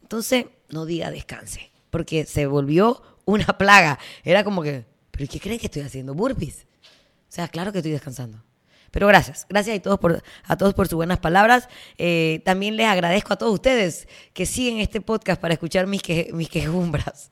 Entonces, 0.02 0.46
no 0.70 0.86
diga 0.86 1.12
descanse, 1.12 1.72
porque 1.90 2.26
se 2.26 2.48
volvió 2.48 3.02
una 3.26 3.46
plaga. 3.58 4.00
Era 4.24 4.44
como 4.44 4.62
que, 4.62 4.86
¿pero 5.12 5.28
qué 5.30 5.40
creen 5.40 5.60
que 5.60 5.68
estoy 5.68 5.84
haciendo? 5.84 6.14
Burpees. 6.14 6.66
O 6.84 7.36
sea, 7.36 7.48
claro 7.48 7.72
que 7.72 7.80
estoy 7.80 7.92
descansando. 7.92 8.44
Pero 8.94 9.08
gracias, 9.08 9.48
gracias 9.50 9.76
a 9.76 9.82
todos 9.82 9.98
por, 9.98 10.22
a 10.44 10.56
todos 10.56 10.76
por 10.76 10.88
sus 10.88 10.98
buenas 10.98 11.18
palabras. 11.18 11.68
Eh, 11.98 12.44
también 12.46 12.78
les 12.78 12.86
agradezco 12.86 13.34
a 13.34 13.38
todos 13.38 13.52
ustedes 13.52 14.08
que 14.34 14.46
siguen 14.46 14.78
este 14.78 15.02
podcast 15.02 15.42
para 15.42 15.56
escuchar 15.56 15.88
mis, 15.88 16.04
mis 16.32 16.48
quejumbras 16.48 17.32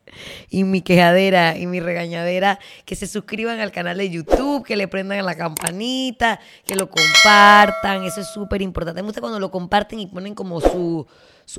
y 0.49 0.63
mi 0.63 0.81
quejadera 0.81 1.55
y 1.55 1.67
mi 1.67 1.79
regañadera, 1.79 2.57
que 2.83 2.95
se 2.95 3.05
suscriban 3.05 3.59
al 3.59 3.71
canal 3.71 3.99
de 3.99 4.09
YouTube, 4.09 4.65
que 4.65 4.75
le 4.75 4.87
prendan 4.87 5.23
la 5.23 5.35
campanita, 5.35 6.39
que 6.65 6.73
lo 6.73 6.89
compartan, 6.89 8.05
eso 8.05 8.21
es 8.21 8.27
súper 8.33 8.63
importante. 8.63 9.03
Me 9.03 9.05
gusta 9.05 9.21
cuando 9.21 9.39
lo 9.39 9.51
comparten 9.51 9.99
y 9.99 10.07
ponen 10.07 10.33
como 10.33 10.61
su, 10.61 11.05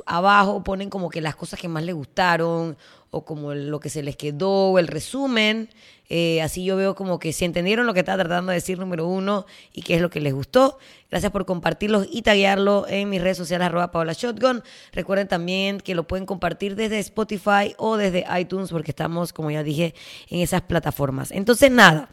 abajo, 0.06 0.62
ponen 0.62 0.90
como 0.90 1.10
que 1.10 1.20
las 1.20 1.36
cosas 1.36 1.60
que 1.60 1.68
más 1.68 1.84
les 1.84 1.94
gustaron 1.94 2.76
o 3.10 3.24
como 3.24 3.54
lo 3.54 3.78
que 3.78 3.90
se 3.90 4.02
les 4.02 4.16
quedó, 4.16 4.78
el 4.78 4.86
resumen. 4.86 5.68
Eh, 6.08 6.42
así 6.42 6.64
yo 6.64 6.76
veo 6.76 6.94
como 6.94 7.18
que 7.18 7.32
si 7.32 7.44
entendieron 7.44 7.86
lo 7.86 7.94
que 7.94 8.00
estaba 8.00 8.22
tratando 8.22 8.50
de 8.50 8.56
decir 8.56 8.78
número 8.78 9.06
uno 9.06 9.46
y 9.72 9.82
qué 9.82 9.94
es 9.94 10.00
lo 10.00 10.10
que 10.10 10.20
les 10.20 10.32
gustó. 10.32 10.78
Gracias 11.10 11.30
por 11.30 11.44
compartirlos 11.44 12.06
y 12.10 12.22
taguearlo 12.22 12.86
en 12.88 13.10
mis 13.10 13.20
redes 13.20 13.36
sociales 13.36 13.66
arroba 13.66 13.90
Paola 13.90 14.14
Shotgun. 14.14 14.62
Recuerden 14.92 15.28
también 15.28 15.78
que 15.80 15.94
lo 15.94 16.06
pueden 16.06 16.26
compartir 16.26 16.74
desde 16.74 16.98
Spotify 16.98 17.74
o 17.76 17.96
desde 17.96 18.24
iTunes 18.38 18.70
porque 18.70 18.90
estamos, 18.90 19.32
como 19.32 19.50
ya 19.50 19.62
dije, 19.62 19.94
en 20.28 20.40
esas 20.40 20.62
plataformas. 20.62 21.30
Entonces 21.30 21.70
nada. 21.70 22.08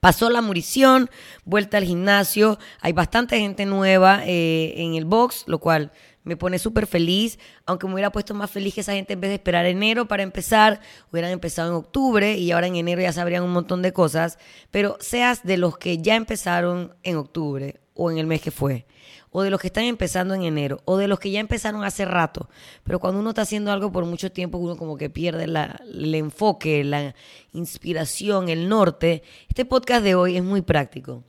Pasó 0.00 0.30
la 0.30 0.42
murición, 0.42 1.10
vuelta 1.44 1.78
al 1.78 1.84
gimnasio, 1.84 2.58
hay 2.80 2.92
bastante 2.92 3.40
gente 3.40 3.66
nueva 3.66 4.22
eh, 4.24 4.74
en 4.76 4.94
el 4.94 5.04
box, 5.04 5.42
lo 5.48 5.58
cual 5.58 5.90
me 6.24 6.36
pone 6.36 6.58
súper 6.58 6.86
feliz, 6.86 7.38
aunque 7.66 7.86
me 7.86 7.94
hubiera 7.94 8.12
puesto 8.12 8.34
más 8.34 8.50
feliz 8.50 8.74
que 8.74 8.82
esa 8.82 8.92
gente 8.92 9.14
en 9.14 9.20
vez 9.20 9.30
de 9.30 9.36
esperar 9.36 9.66
enero 9.66 10.06
para 10.08 10.22
empezar, 10.22 10.80
hubieran 11.10 11.30
empezado 11.30 11.70
en 11.70 11.76
octubre 11.76 12.36
y 12.36 12.50
ahora 12.52 12.66
en 12.66 12.76
enero 12.76 13.00
ya 13.00 13.12
sabrían 13.12 13.44
un 13.44 13.52
montón 13.52 13.82
de 13.82 13.92
cosas, 13.92 14.38
pero 14.70 14.96
seas 15.00 15.42
de 15.44 15.56
los 15.56 15.78
que 15.78 15.98
ya 15.98 16.16
empezaron 16.16 16.94
en 17.02 17.16
octubre 17.16 17.80
o 17.94 18.10
en 18.10 18.18
el 18.18 18.26
mes 18.26 18.40
que 18.40 18.50
fue, 18.50 18.86
o 19.30 19.42
de 19.42 19.50
los 19.50 19.60
que 19.60 19.66
están 19.66 19.84
empezando 19.84 20.34
en 20.34 20.42
enero, 20.42 20.80
o 20.84 20.96
de 20.96 21.08
los 21.08 21.18
que 21.18 21.30
ya 21.30 21.40
empezaron 21.40 21.82
hace 21.82 22.04
rato, 22.04 22.48
pero 22.84 23.00
cuando 23.00 23.20
uno 23.20 23.30
está 23.30 23.42
haciendo 23.42 23.72
algo 23.72 23.90
por 23.90 24.04
mucho 24.04 24.30
tiempo, 24.30 24.58
uno 24.58 24.76
como 24.76 24.96
que 24.96 25.10
pierde 25.10 25.44
el 25.44 26.14
enfoque, 26.14 26.84
la 26.84 27.14
inspiración, 27.52 28.48
el 28.48 28.68
norte. 28.68 29.22
Este 29.48 29.64
podcast 29.64 30.04
de 30.04 30.14
hoy 30.14 30.36
es 30.36 30.44
muy 30.44 30.62
práctico. 30.62 31.24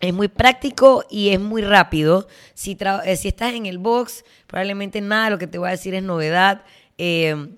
Es 0.00 0.14
muy 0.14 0.28
práctico 0.28 1.04
y 1.10 1.30
es 1.30 1.40
muy 1.40 1.62
rápido. 1.62 2.28
Si, 2.54 2.76
eh, 3.04 3.16
si 3.16 3.28
estás 3.28 3.54
en 3.54 3.66
el 3.66 3.78
box, 3.78 4.24
probablemente 4.46 5.00
nada 5.00 5.24
de 5.24 5.30
lo 5.30 5.38
que 5.38 5.46
te 5.46 5.58
voy 5.58 5.68
a 5.68 5.72
decir 5.72 5.94
es 5.94 6.02
novedad. 6.02 6.64
Eh, 6.98 7.56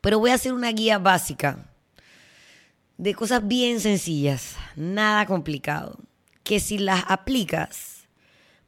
pero 0.00 0.18
voy 0.18 0.30
a 0.30 0.34
hacer 0.34 0.52
una 0.52 0.72
guía 0.72 0.98
básica 0.98 1.72
de 2.98 3.14
cosas 3.14 3.46
bien 3.46 3.80
sencillas, 3.80 4.56
nada 4.76 5.26
complicado, 5.26 5.98
que 6.44 6.60
si 6.60 6.78
las 6.78 7.04
aplicas 7.08 8.06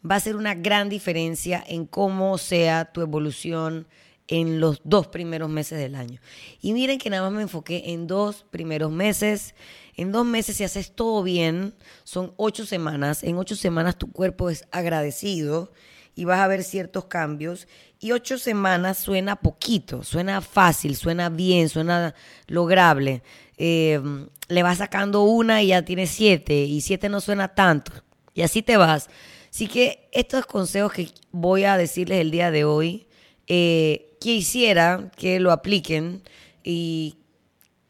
va 0.08 0.16
a 0.16 0.20
ser 0.20 0.36
una 0.36 0.54
gran 0.54 0.88
diferencia 0.88 1.62
en 1.66 1.86
cómo 1.86 2.36
sea 2.38 2.86
tu 2.86 3.00
evolución 3.00 3.86
en 4.26 4.60
los 4.60 4.80
dos 4.84 5.06
primeros 5.08 5.50
meses 5.50 5.78
del 5.78 5.94
año. 5.94 6.20
Y 6.60 6.72
miren 6.72 6.98
que 6.98 7.10
nada 7.10 7.22
más 7.22 7.32
me 7.32 7.42
enfoqué 7.42 7.92
en 7.92 8.06
dos 8.06 8.44
primeros 8.50 8.90
meses. 8.90 9.54
En 9.96 10.12
dos 10.12 10.26
meses, 10.26 10.56
si 10.56 10.64
haces 10.64 10.94
todo 10.94 11.22
bien, 11.22 11.74
son 12.02 12.34
ocho 12.36 12.66
semanas. 12.66 13.22
En 13.22 13.38
ocho 13.38 13.56
semanas 13.56 13.96
tu 13.96 14.10
cuerpo 14.10 14.50
es 14.50 14.66
agradecido 14.70 15.72
y 16.14 16.24
vas 16.24 16.40
a 16.40 16.48
ver 16.48 16.64
ciertos 16.64 17.06
cambios. 17.06 17.68
Y 18.00 18.12
ocho 18.12 18.38
semanas 18.38 18.98
suena 18.98 19.36
poquito, 19.36 20.02
suena 20.02 20.40
fácil, 20.40 20.96
suena 20.96 21.28
bien, 21.28 21.68
suena 21.68 22.14
lograble. 22.46 23.22
Eh, 23.56 24.00
le 24.48 24.62
vas 24.62 24.78
sacando 24.78 25.22
una 25.22 25.62
y 25.62 25.68
ya 25.68 25.84
tienes 25.84 26.10
siete, 26.10 26.64
y 26.64 26.80
siete 26.80 27.08
no 27.08 27.20
suena 27.20 27.54
tanto. 27.54 27.92
Y 28.34 28.42
así 28.42 28.62
te 28.62 28.76
vas. 28.76 29.08
Así 29.50 29.68
que 29.68 30.08
estos 30.12 30.46
consejos 30.46 30.92
que 30.92 31.08
voy 31.30 31.64
a 31.64 31.76
decirles 31.76 32.20
el 32.20 32.30
día 32.32 32.50
de 32.50 32.64
hoy, 32.64 33.06
eh, 33.46 34.16
quisiera 34.20 35.10
que 35.16 35.38
lo 35.38 35.52
apliquen 35.52 36.22
y 36.64 37.18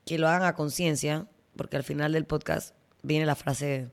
que 0.04 0.18
lo 0.18 0.28
hagan 0.28 0.44
a 0.44 0.54
conciencia, 0.54 1.26
porque 1.56 1.76
al 1.76 1.84
final 1.84 2.12
del 2.12 2.24
podcast 2.24 2.74
viene 3.02 3.26
la 3.26 3.34
frase 3.34 3.88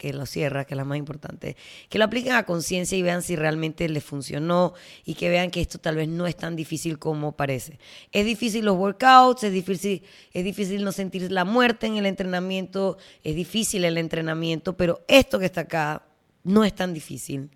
que 0.00 0.14
lo 0.14 0.24
cierra, 0.24 0.64
que 0.64 0.72
es 0.72 0.76
la 0.78 0.86
más 0.86 0.96
importante, 0.96 1.58
que 1.90 1.98
lo 1.98 2.06
apliquen 2.06 2.32
a 2.32 2.46
conciencia 2.46 2.96
y 2.96 3.02
vean 3.02 3.22
si 3.22 3.36
realmente 3.36 3.86
les 3.86 4.02
funcionó 4.02 4.72
y 5.04 5.14
que 5.14 5.28
vean 5.28 5.50
que 5.50 5.60
esto 5.60 5.78
tal 5.78 5.96
vez 5.96 6.08
no 6.08 6.26
es 6.26 6.36
tan 6.36 6.56
difícil 6.56 6.98
como 6.98 7.36
parece. 7.36 7.78
Es 8.10 8.24
difícil 8.24 8.64
los 8.64 8.78
workouts, 8.78 9.44
es 9.44 9.52
difícil, 9.52 10.02
es 10.32 10.42
difícil 10.42 10.84
no 10.84 10.92
sentir 10.92 11.30
la 11.30 11.44
muerte 11.44 11.86
en 11.86 11.98
el 11.98 12.06
entrenamiento, 12.06 12.96
es 13.22 13.36
difícil 13.36 13.84
el 13.84 13.98
entrenamiento, 13.98 14.74
pero 14.74 15.04
esto 15.06 15.38
que 15.38 15.44
está 15.44 15.62
acá 15.62 16.02
no 16.44 16.64
es 16.64 16.74
tan 16.74 16.94
difícil 16.94 17.50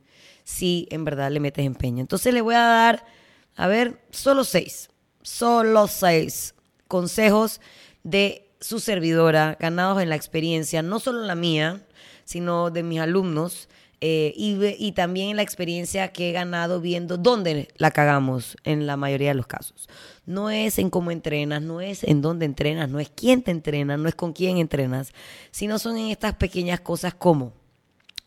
si 0.45 0.87
en 0.91 1.07
verdad 1.07 1.31
le 1.31 1.41
metes 1.41 1.65
empeño. 1.65 2.03
Entonces 2.03 2.35
le 2.35 2.43
voy 2.43 2.57
a 2.57 2.61
dar, 2.61 3.07
a 3.57 3.67
ver, 3.69 4.03
solo 4.11 4.45
seis, 4.45 4.91
solo 5.23 5.89
seis 5.89 6.55
consejos 6.89 7.63
de 8.03 8.44
su 8.65 8.81
servidora, 8.81 9.59
ganados 9.61 10.01
en 10.03 10.09
la 10.09 10.17
experiencia, 10.17 10.81
no 10.81 10.99
solo 10.99 11.21
la 11.21 11.35
mía, 11.35 11.83
sino 12.25 12.71
de 12.71 12.83
mis 12.83 12.99
alumnos. 12.99 13.69
Eh, 14.01 14.33
y, 14.37 14.59
y, 14.79 14.93
también 14.93 15.31
en 15.31 15.37
la 15.37 15.43
experiencia 15.43 16.09
que 16.09 16.29
he 16.29 16.33
ganado 16.33 16.81
viendo 16.81 17.17
dónde 17.17 17.69
la 17.77 17.91
cagamos 17.91 18.57
en 18.65 18.87
la 18.87 18.97
mayoría 18.97 19.29
de 19.29 19.35
los 19.35 19.47
casos. 19.47 19.89
No 20.27 20.51
es 20.51 20.79
en 20.79 20.89
cómo 20.89 21.11
entrenas, 21.11 21.63
no 21.63 21.81
es 21.81 22.05
en 22.05 22.21
dónde 22.23 22.47
entrenas, 22.47 22.89
no 22.89 23.01
es 23.01 23.11
quién 23.11 23.43
te 23.43 23.51
entrena, 23.51 23.97
no 23.97 24.09
es 24.09 24.15
con 24.15 24.33
quién 24.33 24.57
entrenas, 24.57 25.13
sino 25.51 25.79
son 25.79 25.97
en 25.97 26.09
estas 26.09 26.35
pequeñas 26.35 26.81
cosas 26.81 27.15
como 27.15 27.53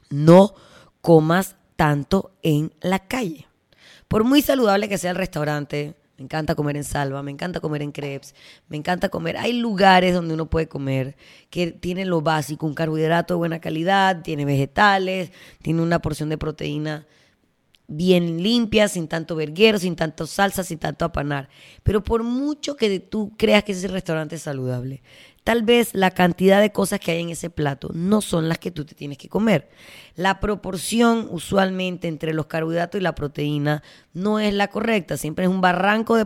no 0.10 0.54
comas 1.02 1.56
tanto 1.76 2.32
en 2.44 2.74
la 2.82 3.00
calle. 3.00 3.48
Por 4.08 4.24
muy 4.24 4.42
saludable 4.42 4.88
que 4.88 4.98
sea 4.98 5.12
el 5.12 5.18
restaurante, 5.18 5.96
me 6.18 6.24
encanta 6.24 6.56
comer 6.56 6.78
en 6.78 6.84
salva, 6.84 7.22
me 7.22 7.32
encanta 7.32 7.60
comer 7.60 7.84
en 7.84 7.92
crepes, 7.92 8.34
me 8.70 8.78
encanta 8.78 9.10
comer. 9.10 9.38
Hay 9.38 9.54
lugares 9.54 10.16
donde 10.16 10.34
uno 10.34 10.50
puede 10.50 10.68
comer 10.68 11.16
que 11.50 11.72
tienen 11.72 12.10
lo 12.10 12.22
básico, 12.22 12.66
un 12.66 12.74
carbohidrato 12.74 13.36
de 13.36 13.38
buena 13.38 13.60
calidad, 13.60 14.24
tiene 14.24 14.44
vegetales, 14.44 15.32
tiene 15.62 15.82
una 15.82 16.00
porción 16.00 16.30
de 16.30 16.38
proteína 16.38 17.06
bien 17.88 18.44
limpia, 18.44 18.88
sin 18.88 19.08
tanto 19.08 19.36
verguero, 19.36 19.80
sin 19.80 19.96
tanto 19.96 20.28
salsa, 20.28 20.64
sin 20.64 20.78
tanto 20.78 21.06
apanar. 21.06 21.50
Pero 21.84 22.04
por 22.04 22.24
mucho 22.24 22.76
que 22.76 23.00
tú 23.00 23.34
creas 23.38 23.64
que 23.64 23.72
ese 23.72 23.88
restaurante 23.88 24.36
es 24.36 24.42
saludable, 24.42 25.02
Tal 25.48 25.64
vez 25.64 25.92
la 25.94 26.12
cantidad 26.12 26.60
de 26.60 26.74
cosas 26.74 27.00
que 27.00 27.12
hay 27.12 27.22
en 27.22 27.30
ese 27.30 27.50
plato 27.50 27.90
no 27.94 28.20
son 28.20 28.50
las 28.50 28.58
que 28.58 28.70
tú 28.70 28.84
te 28.84 28.96
tienes 28.96 29.18
que 29.18 29.30
comer. 29.30 29.70
La 30.18 30.42
proporción 30.42 31.30
usualmente 31.32 32.10
entre 32.10 32.34
los 32.34 32.48
carbohidratos 32.48 33.00
y 33.00 33.02
la 33.02 33.16
proteína 33.16 33.82
no 34.12 34.42
es 34.42 34.54
la 34.54 34.68
correcta. 34.68 35.16
Siempre 35.16 35.46
es 35.46 35.50
un 35.50 35.62
barranco 35.62 36.18
de, 36.18 36.26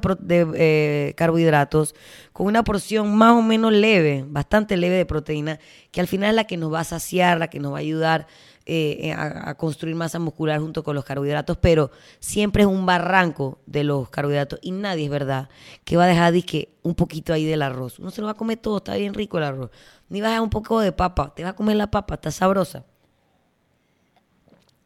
eh, 0.55 1.13
carbohidratos 1.15 1.93
con 2.33 2.47
una 2.47 2.63
porción 2.63 3.15
más 3.15 3.33
o 3.33 3.43
menos 3.43 3.71
leve, 3.71 4.25
bastante 4.27 4.75
leve 4.75 4.95
de 4.95 5.05
proteína, 5.05 5.59
que 5.91 6.01
al 6.01 6.07
final 6.07 6.31
es 6.31 6.35
la 6.37 6.45
que 6.45 6.57
nos 6.57 6.73
va 6.73 6.79
a 6.79 6.83
saciar, 6.83 7.37
la 7.37 7.47
que 7.47 7.59
nos 7.59 7.73
va 7.73 7.77
a 7.77 7.81
ayudar 7.81 8.25
eh, 8.65 9.09
eh, 9.09 9.13
a, 9.13 9.55
construir 9.55 9.95
masa 9.95 10.19
muscular 10.19 10.59
junto 10.59 10.83
con 10.83 10.95
los 10.95 11.03
carbohidratos, 11.03 11.57
pero 11.57 11.91
siempre 12.19 12.63
es 12.63 12.67
un 12.67 12.85
barranco 12.85 13.59
de 13.65 13.83
los 13.83 14.09
carbohidratos 14.09 14.59
y 14.61 14.71
nadie 14.71 15.05
es 15.05 15.09
verdad 15.09 15.49
que 15.83 15.97
va 15.97 16.03
a 16.03 16.07
dejar 16.07 16.33
que 16.43 16.75
un 16.83 16.95
poquito 16.95 17.33
ahí 17.33 17.45
del 17.45 17.63
arroz. 17.63 17.99
Uno 17.99 18.11
se 18.11 18.21
lo 18.21 18.25
va 18.25 18.31
a 18.31 18.35
comer 18.35 18.57
todo, 18.57 18.77
está 18.77 18.95
bien 18.95 19.13
rico 19.13 19.37
el 19.37 19.45
arroz. 19.45 19.71
Ni 20.09 20.21
vas 20.21 20.27
a 20.27 20.31
dejar 20.31 20.43
un 20.43 20.49
poco 20.49 20.79
de 20.79 20.91
papa, 20.91 21.33
te 21.35 21.43
vas 21.43 21.53
a 21.53 21.55
comer 21.55 21.75
la 21.75 21.89
papa, 21.89 22.15
está 22.15 22.29
sabrosa. 22.31 22.85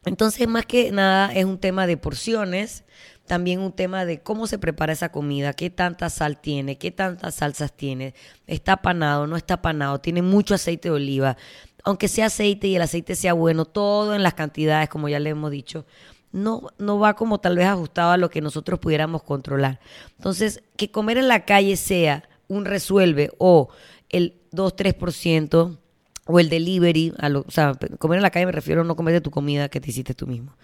Entonces, 0.06 0.48
más 0.48 0.66
que 0.66 0.92
nada, 0.92 1.34
es 1.34 1.46
un 1.46 1.58
tema 1.58 1.88
de 1.88 1.98
porciones, 1.98 2.86
también 3.26 3.60
un 3.60 3.72
tema 3.72 4.06
de 4.06 4.22
cómo 4.22 4.46
se 4.46 4.60
prepara 4.60 4.94
esa 4.94 5.10
comida, 5.10 5.54
qué 5.54 5.70
tanta 5.70 6.10
sal 6.10 6.40
tiene, 6.40 6.78
qué 6.78 6.92
tantas 6.92 7.36
salsas 7.36 7.74
tiene, 7.74 8.14
está 8.46 8.78
panado, 8.78 9.26
no 9.26 9.36
está 9.36 9.62
panado, 9.62 10.00
tiene 10.00 10.22
mucho 10.22 10.54
aceite 10.54 10.90
de 10.90 10.96
oliva, 10.96 11.38
aunque 11.86 12.08
sea 12.08 12.26
aceite 12.26 12.68
y 12.68 12.76
el 12.76 12.82
aceite 12.82 13.16
sea 13.16 13.34
bueno, 13.34 13.64
todo 13.66 14.16
en 14.16 14.24
las 14.24 14.34
cantidades, 14.34 14.90
como 14.90 15.08
ya 15.08 15.20
le 15.20 15.30
hemos 15.30 15.52
dicho, 15.52 15.86
no, 16.32 16.70
no 16.80 17.00
va 17.00 17.16
como 17.16 17.40
tal 17.40 17.56
vez 17.56 17.68
ajustado 17.68 18.12
a 18.12 18.18
lo 18.18 18.30
que 18.30 18.42
nosotros 18.42 18.80
pudiéramos 18.80 19.24
controlar. 19.24 19.80
Entonces, 20.18 20.64
que 20.76 20.92
comer 20.92 21.18
en 21.18 21.28
la 21.28 21.46
calle 21.46 21.78
sea 21.78 22.28
un 22.48 22.66
resuelve 22.66 23.32
o 23.38 23.70
el 24.10 24.34
2-3% 24.52 25.78
o 26.26 26.40
el 26.40 26.50
delivery, 26.50 27.14
a 27.20 27.30
lo, 27.30 27.42
o 27.42 27.52
sea, 27.52 27.76
comer 28.00 28.18
en 28.18 28.24
la 28.24 28.32
calle 28.32 28.48
me 28.48 28.52
refiero 28.52 28.82
a 28.82 28.84
no 28.84 28.96
comer 28.96 29.14
de 29.14 29.22
tu 29.22 29.30
comida 29.30 29.70
que 29.70 29.80
te 29.80 29.92
hiciste 29.92 30.16
tú 30.16 30.26
mismo. 30.26 30.58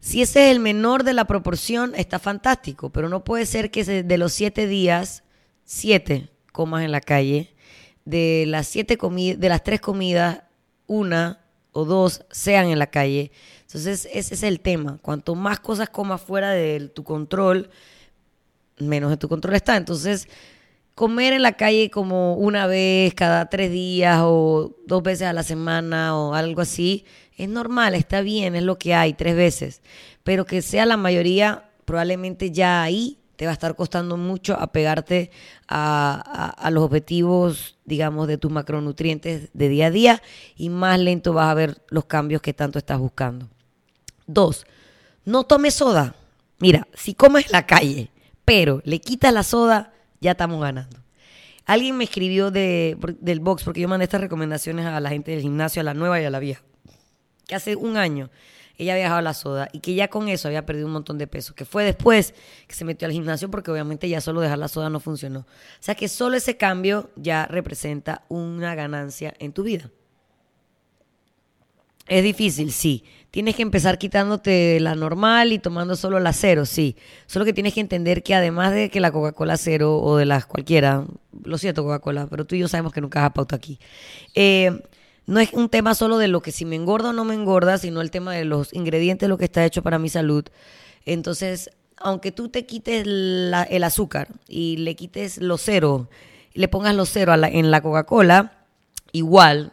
Si 0.00 0.22
ese 0.22 0.46
es 0.46 0.50
el 0.50 0.58
menor 0.58 1.04
de 1.04 1.12
la 1.12 1.26
proporción, 1.26 1.92
está 1.94 2.18
fantástico, 2.18 2.90
pero 2.90 3.08
no 3.08 3.22
puede 3.22 3.46
ser 3.46 3.70
que 3.70 3.84
de 3.84 4.18
los 4.18 4.32
siete 4.32 4.66
días, 4.66 5.22
siete 5.64 6.30
comas 6.50 6.82
en 6.82 6.90
la 6.90 7.00
calle 7.00 7.51
de 8.04 8.44
las 8.46 8.66
siete 8.68 8.96
comidas, 8.96 9.40
de 9.40 9.48
las 9.48 9.62
tres 9.62 9.80
comidas, 9.80 10.42
una 10.86 11.40
o 11.72 11.84
dos 11.84 12.24
sean 12.30 12.66
en 12.66 12.78
la 12.78 12.88
calle. 12.88 13.32
Entonces, 13.62 14.08
ese 14.12 14.34
es 14.34 14.42
el 14.42 14.60
tema. 14.60 14.98
Cuanto 15.00 15.34
más 15.34 15.60
cosas 15.60 15.88
comas 15.88 16.20
fuera 16.20 16.50
de 16.50 16.90
tu 16.94 17.04
control, 17.04 17.70
menos 18.78 19.10
de 19.10 19.16
tu 19.16 19.28
control 19.28 19.54
está. 19.54 19.76
Entonces, 19.76 20.28
comer 20.94 21.32
en 21.32 21.42
la 21.42 21.52
calle 21.52 21.90
como 21.90 22.34
una 22.34 22.66
vez 22.66 23.14
cada 23.14 23.48
tres 23.48 23.70
días 23.70 24.20
o 24.22 24.76
dos 24.86 25.02
veces 25.02 25.26
a 25.26 25.32
la 25.32 25.42
semana 25.42 26.18
o 26.18 26.34
algo 26.34 26.60
así, 26.60 27.04
es 27.36 27.48
normal, 27.48 27.94
está 27.94 28.20
bien, 28.20 28.54
es 28.54 28.62
lo 28.62 28.78
que 28.78 28.94
hay, 28.94 29.14
tres 29.14 29.34
veces. 29.34 29.80
Pero 30.22 30.44
que 30.44 30.60
sea 30.60 30.84
la 30.84 30.98
mayoría, 30.98 31.70
probablemente 31.86 32.50
ya 32.50 32.82
ahí 32.82 33.18
te 33.42 33.46
va 33.46 33.50
a 33.50 33.54
estar 33.54 33.74
costando 33.74 34.16
mucho 34.16 34.54
apegarte 34.56 35.32
a, 35.66 36.54
a, 36.56 36.70
los 36.70 36.84
objetivos, 36.84 37.76
digamos, 37.84 38.28
de 38.28 38.38
tus 38.38 38.52
macronutrientes 38.52 39.50
de 39.52 39.68
día 39.68 39.86
a 39.86 39.90
día 39.90 40.22
y 40.54 40.68
más 40.68 41.00
lento 41.00 41.32
vas 41.32 41.50
a 41.50 41.54
ver 41.54 41.82
los 41.88 42.04
cambios 42.04 42.40
que 42.40 42.54
tanto 42.54 42.78
estás 42.78 43.00
buscando. 43.00 43.48
Dos, 44.28 44.64
no 45.24 45.42
tomes 45.42 45.74
soda. 45.74 46.14
Mira, 46.60 46.86
si 46.94 47.14
comes 47.14 47.50
la 47.50 47.66
calle, 47.66 48.12
pero 48.44 48.80
le 48.84 49.00
quitas 49.00 49.34
la 49.34 49.42
soda, 49.42 49.92
ya 50.20 50.30
estamos 50.30 50.60
ganando. 50.60 51.00
Alguien 51.66 51.96
me 51.96 52.04
escribió 52.04 52.52
de, 52.52 52.96
del 53.18 53.40
box, 53.40 53.64
porque 53.64 53.80
yo 53.80 53.88
mandé 53.88 54.04
estas 54.04 54.20
recomendaciones 54.20 54.86
a 54.86 55.00
la 55.00 55.08
gente 55.08 55.32
del 55.32 55.40
gimnasio, 55.40 55.80
a 55.80 55.84
la 55.84 55.94
nueva 55.94 56.20
y 56.20 56.24
a 56.24 56.30
la 56.30 56.38
vieja, 56.38 56.62
que 57.48 57.56
hace 57.56 57.74
un 57.74 57.96
año 57.96 58.30
ella 58.78 58.92
había 58.94 59.04
dejado 59.04 59.22
la 59.22 59.34
soda 59.34 59.68
y 59.72 59.80
que 59.80 59.94
ya 59.94 60.08
con 60.08 60.28
eso 60.28 60.48
había 60.48 60.66
perdido 60.66 60.86
un 60.86 60.92
montón 60.92 61.18
de 61.18 61.26
peso, 61.26 61.54
que 61.54 61.64
fue 61.64 61.84
después 61.84 62.34
que 62.66 62.74
se 62.74 62.84
metió 62.84 63.06
al 63.06 63.12
gimnasio 63.12 63.50
porque 63.50 63.70
obviamente 63.70 64.08
ya 64.08 64.20
solo 64.20 64.40
dejar 64.40 64.58
la 64.58 64.68
soda 64.68 64.90
no 64.90 65.00
funcionó. 65.00 65.40
O 65.40 65.46
sea 65.80 65.94
que 65.94 66.08
solo 66.08 66.36
ese 66.36 66.56
cambio 66.56 67.10
ya 67.16 67.46
representa 67.46 68.24
una 68.28 68.74
ganancia 68.74 69.34
en 69.38 69.52
tu 69.52 69.62
vida. 69.62 69.90
Es 72.08 72.22
difícil, 72.22 72.72
sí. 72.72 73.04
Tienes 73.30 73.56
que 73.56 73.62
empezar 73.62 73.96
quitándote 73.96 74.78
la 74.80 74.94
normal 74.94 75.52
y 75.52 75.58
tomando 75.58 75.96
solo 75.96 76.20
la 76.20 76.32
cero, 76.32 76.66
sí. 76.66 76.96
Solo 77.26 77.44
que 77.44 77.52
tienes 77.52 77.72
que 77.72 77.80
entender 77.80 78.22
que 78.22 78.34
además 78.34 78.72
de 78.72 78.90
que 78.90 79.00
la 79.00 79.12
Coca-Cola 79.12 79.56
cero 79.56 79.98
o 79.98 80.16
de 80.16 80.26
las 80.26 80.44
cualquiera, 80.44 81.06
lo 81.44 81.56
siento 81.58 81.84
Coca-Cola, 81.84 82.26
pero 82.28 82.44
tú 82.44 82.54
y 82.54 82.58
yo 82.58 82.68
sabemos 82.68 82.92
que 82.92 83.00
nunca 83.00 83.24
has 83.24 83.32
pauta 83.32 83.56
aquí. 83.56 83.78
Eh, 84.34 84.82
no 85.26 85.40
es 85.40 85.52
un 85.52 85.68
tema 85.68 85.94
solo 85.94 86.18
de 86.18 86.28
lo 86.28 86.42
que 86.42 86.52
si 86.52 86.64
me 86.64 86.76
engorda 86.76 87.10
o 87.10 87.12
no 87.12 87.24
me 87.24 87.34
engorda, 87.34 87.78
sino 87.78 88.00
el 88.00 88.10
tema 88.10 88.32
de 88.32 88.44
los 88.44 88.72
ingredientes, 88.74 89.28
lo 89.28 89.38
que 89.38 89.44
está 89.44 89.64
hecho 89.64 89.82
para 89.82 89.98
mi 89.98 90.08
salud. 90.08 90.44
Entonces, 91.04 91.70
aunque 91.96 92.32
tú 92.32 92.48
te 92.48 92.66
quites 92.66 93.04
el 93.06 93.84
azúcar 93.84 94.28
y 94.48 94.78
le 94.78 94.96
quites 94.96 95.38
lo 95.38 95.58
cero, 95.58 96.08
le 96.54 96.68
pongas 96.68 96.94
lo 96.94 97.06
cero 97.06 97.34
en 97.34 97.70
la 97.70 97.80
Coca-Cola, 97.80 98.66
igual 99.12 99.72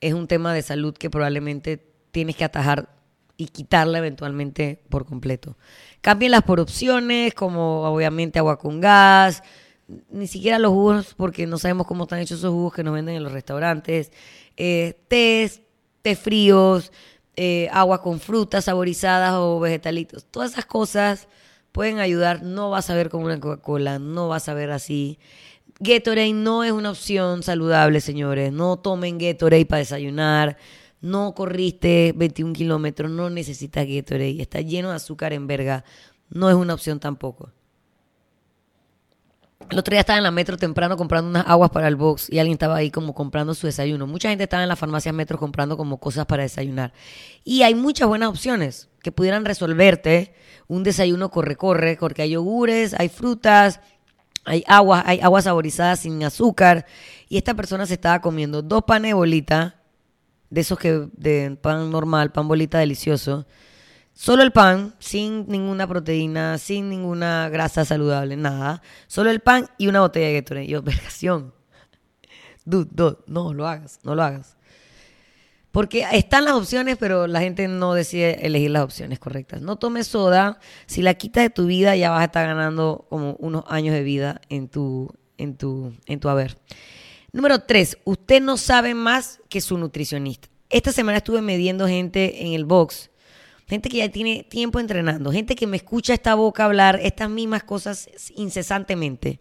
es 0.00 0.12
un 0.12 0.28
tema 0.28 0.52
de 0.52 0.62
salud 0.62 0.94
que 0.94 1.10
probablemente 1.10 1.84
tienes 2.10 2.36
que 2.36 2.44
atajar 2.44 2.88
y 3.36 3.46
quitarla 3.46 3.98
eventualmente 3.98 4.82
por 4.88 5.06
completo. 5.06 5.56
Cámbienlas 6.00 6.42
por 6.42 6.60
opciones, 6.60 7.34
como 7.34 7.82
obviamente 7.82 8.38
agua 8.38 8.58
con 8.58 8.80
gas, 8.80 9.42
ni 10.10 10.26
siquiera 10.26 10.58
los 10.58 10.72
jugos, 10.72 11.14
porque 11.16 11.46
no 11.46 11.58
sabemos 11.58 11.86
cómo 11.86 12.04
están 12.04 12.18
hechos 12.18 12.38
esos 12.38 12.52
jugos 12.52 12.74
que 12.74 12.84
nos 12.84 12.94
venden 12.94 13.16
en 13.16 13.22
los 13.22 13.32
restaurantes 13.32 14.12
eh, 14.56 15.00
tés, 15.08 15.62
té 16.02 16.16
fríos, 16.16 16.92
eh, 17.36 17.68
agua 17.72 18.02
con 18.02 18.20
frutas 18.20 18.66
saborizadas 18.66 19.34
o 19.34 19.60
vegetalitos. 19.60 20.24
Todas 20.24 20.52
esas 20.52 20.66
cosas 20.66 21.28
pueden 21.72 21.98
ayudar. 21.98 22.42
No 22.42 22.70
vas 22.70 22.90
a 22.90 22.94
ver 22.94 23.08
como 23.08 23.26
una 23.26 23.40
Coca-Cola, 23.40 23.98
no 23.98 24.28
vas 24.28 24.48
a 24.48 24.54
ver 24.54 24.70
así. 24.70 25.18
Gatorade 25.80 26.32
no 26.32 26.64
es 26.64 26.72
una 26.72 26.90
opción 26.90 27.42
saludable, 27.42 28.00
señores. 28.00 28.52
No 28.52 28.78
tomen 28.78 29.18
Gatorade 29.18 29.66
para 29.66 29.80
desayunar. 29.80 30.56
no 31.00 31.34
corriste 31.34 32.12
21 32.16 32.52
kilómetros, 32.52 33.10
no 33.10 33.28
necesitas 33.28 33.86
Gatorade, 33.88 34.40
está 34.40 34.60
lleno 34.60 34.90
de 34.90 34.96
azúcar 34.96 35.32
en 35.32 35.48
verga, 35.48 35.84
no 36.30 36.48
es 36.48 36.54
una 36.54 36.74
opción 36.74 37.00
tampoco. 37.00 37.50
El 39.70 39.78
otro 39.78 39.92
día 39.92 40.00
estaba 40.00 40.18
en 40.18 40.22
la 40.22 40.30
metro 40.30 40.56
temprano 40.56 40.96
comprando 40.96 41.30
unas 41.30 41.46
aguas 41.46 41.70
para 41.70 41.88
el 41.88 41.96
box 41.96 42.28
y 42.30 42.38
alguien 42.38 42.54
estaba 42.54 42.76
ahí 42.76 42.90
como 42.90 43.14
comprando 43.14 43.54
su 43.54 43.66
desayuno. 43.66 44.06
Mucha 44.06 44.28
gente 44.28 44.44
estaba 44.44 44.62
en 44.62 44.68
las 44.68 44.78
farmacias 44.78 45.14
metro 45.14 45.38
comprando 45.38 45.76
como 45.76 45.98
cosas 45.98 46.26
para 46.26 46.42
desayunar. 46.42 46.92
Y 47.42 47.62
hay 47.62 47.74
muchas 47.74 48.06
buenas 48.08 48.28
opciones 48.28 48.88
que 49.02 49.12
pudieran 49.12 49.44
resolverte 49.44 50.34
un 50.68 50.82
desayuno 50.82 51.30
corre-corre, 51.30 51.96
porque 51.98 52.22
hay 52.22 52.30
yogures, 52.30 52.94
hay 52.98 53.08
frutas, 53.08 53.80
hay 54.44 54.64
agua, 54.66 55.02
hay 55.06 55.20
agua 55.20 55.42
saborizada 55.42 55.96
sin 55.96 56.22
azúcar. 56.24 56.86
Y 57.28 57.36
esta 57.36 57.54
persona 57.54 57.86
se 57.86 57.94
estaba 57.94 58.20
comiendo 58.20 58.62
dos 58.62 58.84
panes 58.84 59.10
de 59.10 59.14
bolita, 59.14 59.76
de 60.50 60.60
esos 60.60 60.78
que, 60.78 61.08
de 61.14 61.56
pan 61.60 61.90
normal, 61.90 62.32
pan 62.32 62.48
bolita 62.48 62.78
delicioso. 62.78 63.46
Solo 64.14 64.42
el 64.42 64.52
pan, 64.52 64.94
sin 64.98 65.46
ninguna 65.48 65.86
proteína, 65.86 66.58
sin 66.58 66.88
ninguna 66.88 67.48
grasa 67.48 67.84
saludable, 67.84 68.36
nada. 68.36 68.82
Solo 69.06 69.30
el 69.30 69.40
pan 69.40 69.68
y 69.78 69.88
una 69.88 70.00
botella 70.00 70.26
de 70.26 70.34
Gatorade. 70.34 70.66
Yo, 70.66 70.82
vergación. 70.82 71.54
Dude, 72.64 73.16
no 73.26 73.52
lo 73.54 73.66
hagas, 73.66 73.98
no 74.04 74.14
lo 74.14 74.22
hagas. 74.22 74.56
Porque 75.72 76.06
están 76.12 76.44
las 76.44 76.52
opciones, 76.52 76.98
pero 76.98 77.26
la 77.26 77.40
gente 77.40 77.66
no 77.66 77.94
decide 77.94 78.46
elegir 78.46 78.70
las 78.70 78.82
opciones 78.82 79.18
correctas. 79.18 79.62
No 79.62 79.76
tomes 79.76 80.06
soda. 80.06 80.60
Si 80.86 81.00
la 81.00 81.14
quitas 81.14 81.44
de 81.44 81.50
tu 81.50 81.64
vida, 81.64 81.96
ya 81.96 82.10
vas 82.10 82.20
a 82.20 82.24
estar 82.24 82.46
ganando 82.46 83.06
como 83.08 83.36
unos 83.38 83.64
años 83.66 83.94
de 83.94 84.02
vida 84.02 84.42
en 84.50 84.68
tu, 84.68 85.10
en 85.38 85.56
tu, 85.56 85.94
en 86.04 86.20
tu 86.20 86.28
haber. 86.28 86.58
Número 87.32 87.60
tres, 87.60 87.96
usted 88.04 88.42
no 88.42 88.58
sabe 88.58 88.92
más 88.94 89.40
que 89.48 89.62
su 89.62 89.78
nutricionista. 89.78 90.48
Esta 90.68 90.92
semana 90.92 91.18
estuve 91.18 91.40
midiendo 91.40 91.88
gente 91.88 92.46
en 92.46 92.52
el 92.52 92.66
box, 92.66 93.10
gente 93.66 93.88
que 93.88 93.98
ya 93.98 94.08
tiene 94.08 94.44
tiempo 94.48 94.80
entrenando, 94.80 95.32
gente 95.32 95.54
que 95.54 95.66
me 95.66 95.76
escucha 95.76 96.14
esta 96.14 96.34
boca 96.34 96.64
hablar 96.64 97.00
estas 97.02 97.30
mismas 97.30 97.64
cosas 97.64 98.08
incesantemente. 98.36 99.38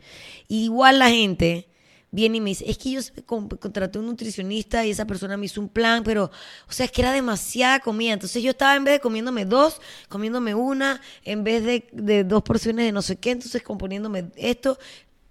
igual 0.47 0.99
la 0.99 1.09
gente 1.09 1.67
viene 2.11 2.37
y 2.37 2.41
me 2.41 2.49
dice, 2.49 2.69
es 2.69 2.77
que 2.77 2.91
yo 2.91 3.01
contraté 3.25 3.97
un 3.97 4.05
nutricionista 4.05 4.85
y 4.85 4.91
esa 4.91 5.05
persona 5.05 5.37
me 5.37 5.45
hizo 5.45 5.61
un 5.61 5.69
plan, 5.69 6.03
pero, 6.03 6.25
o 6.67 6.71
sea, 6.71 6.85
es 6.85 6.91
que 6.91 7.01
era 7.01 7.13
demasiada 7.13 7.79
comida. 7.79 8.13
Entonces 8.13 8.43
yo 8.43 8.51
estaba 8.51 8.75
en 8.75 8.83
vez 8.83 8.95
de 8.95 8.99
comiéndome 8.99 9.45
dos, 9.45 9.81
comiéndome 10.09 10.53
una, 10.53 11.01
en 11.23 11.43
vez 11.43 11.63
de, 11.63 12.23
dos 12.25 12.43
porciones 12.43 12.85
de 12.85 12.91
no 12.91 13.01
sé 13.01 13.15
qué, 13.15 13.31
entonces 13.31 13.63
componiéndome 13.63 14.29
esto. 14.35 14.77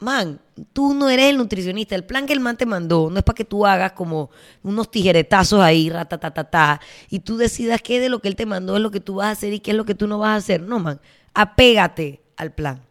Man, 0.01 0.41
tú 0.73 0.95
no 0.95 1.11
eres 1.11 1.27
el 1.27 1.37
nutricionista. 1.37 1.95
El 1.95 2.05
plan 2.05 2.27
que 2.27 2.33
el 2.33 2.41
man 2.41 2.57
te 2.57 2.67
mandó 2.67 3.11
no 3.11 3.19
es 3.19 3.23
para 3.23 3.37
que 3.37 3.45
tú 3.45 3.67
hagas 3.67 3.93
como 3.93 4.31
unos 4.63 4.91
tijeretazos 4.91 5.61
ahí, 5.61 5.91
ta 5.91 6.81
y 7.11 7.21
tú 7.21 7.37
decidas 7.37 7.83
qué 7.83 8.01
de 8.01 8.09
lo 8.09 8.21
que 8.21 8.29
él 8.29 8.37
te 8.37 8.47
mandó 8.47 8.77
es 8.77 8.83
lo 8.83 8.91
que 8.91 9.01
tú 9.01 9.17
vas 9.17 9.27
a 9.27 9.31
hacer 9.33 9.53
y 9.53 9.61
qué 9.61 9.73
es 9.73 9.77
lo 9.77 9.85
que 9.85 9.95
tú 9.95 10.07
no 10.07 10.19
vas 10.19 10.31
a 10.31 10.37
hacer. 10.37 10.63
No, 10.63 10.79
man, 10.79 11.01
apégate 11.35 12.23
al 12.37 12.53
plan. 12.53 12.83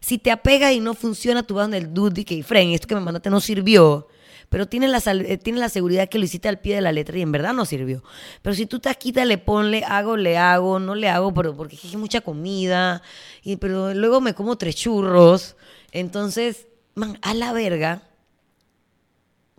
Si 0.00 0.18
te 0.18 0.30
apegas 0.30 0.72
y 0.72 0.80
no 0.80 0.94
funciona, 0.94 1.42
tú 1.42 1.54
vas 1.54 1.64
donde 1.64 1.78
el 1.78 1.94
dude 1.94 2.24
que 2.24 2.42
Fren, 2.42 2.70
esto 2.70 2.86
que 2.86 2.94
me 2.94 3.00
mandaste 3.00 3.30
no 3.30 3.40
sirvió. 3.40 4.08
Pero 4.48 4.66
tienes 4.66 4.90
la, 4.90 5.12
eh, 5.12 5.38
tienes 5.38 5.60
la 5.60 5.68
seguridad 5.68 6.08
que 6.08 6.18
lo 6.18 6.24
hiciste 6.24 6.48
al 6.48 6.60
pie 6.60 6.76
de 6.76 6.80
la 6.80 6.92
letra 6.92 7.18
y 7.18 7.22
en 7.22 7.32
verdad 7.32 7.52
no 7.52 7.64
sirvió. 7.64 8.02
Pero 8.42 8.54
si 8.54 8.66
tú 8.66 8.78
te 8.78 8.94
quitas, 8.94 9.26
le 9.26 9.38
ponle, 9.38 9.82
hago, 9.84 10.16
le 10.16 10.38
hago, 10.38 10.78
no 10.78 10.94
le 10.94 11.08
hago, 11.08 11.34
pero 11.34 11.56
porque 11.56 11.76
es 11.76 11.96
mucha 11.96 12.20
comida. 12.20 13.02
Y, 13.42 13.56
pero 13.56 13.92
luego 13.94 14.20
me 14.20 14.34
como 14.34 14.56
tres 14.56 14.76
churros. 14.76 15.56
Entonces, 15.92 16.66
man, 16.94 17.18
a 17.22 17.34
la 17.34 17.52
verga, 17.52 18.02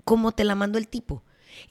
¿cómo 0.04 0.32
te 0.32 0.44
la 0.44 0.56
mandó 0.56 0.78
el 0.78 0.88
tipo? 0.88 1.24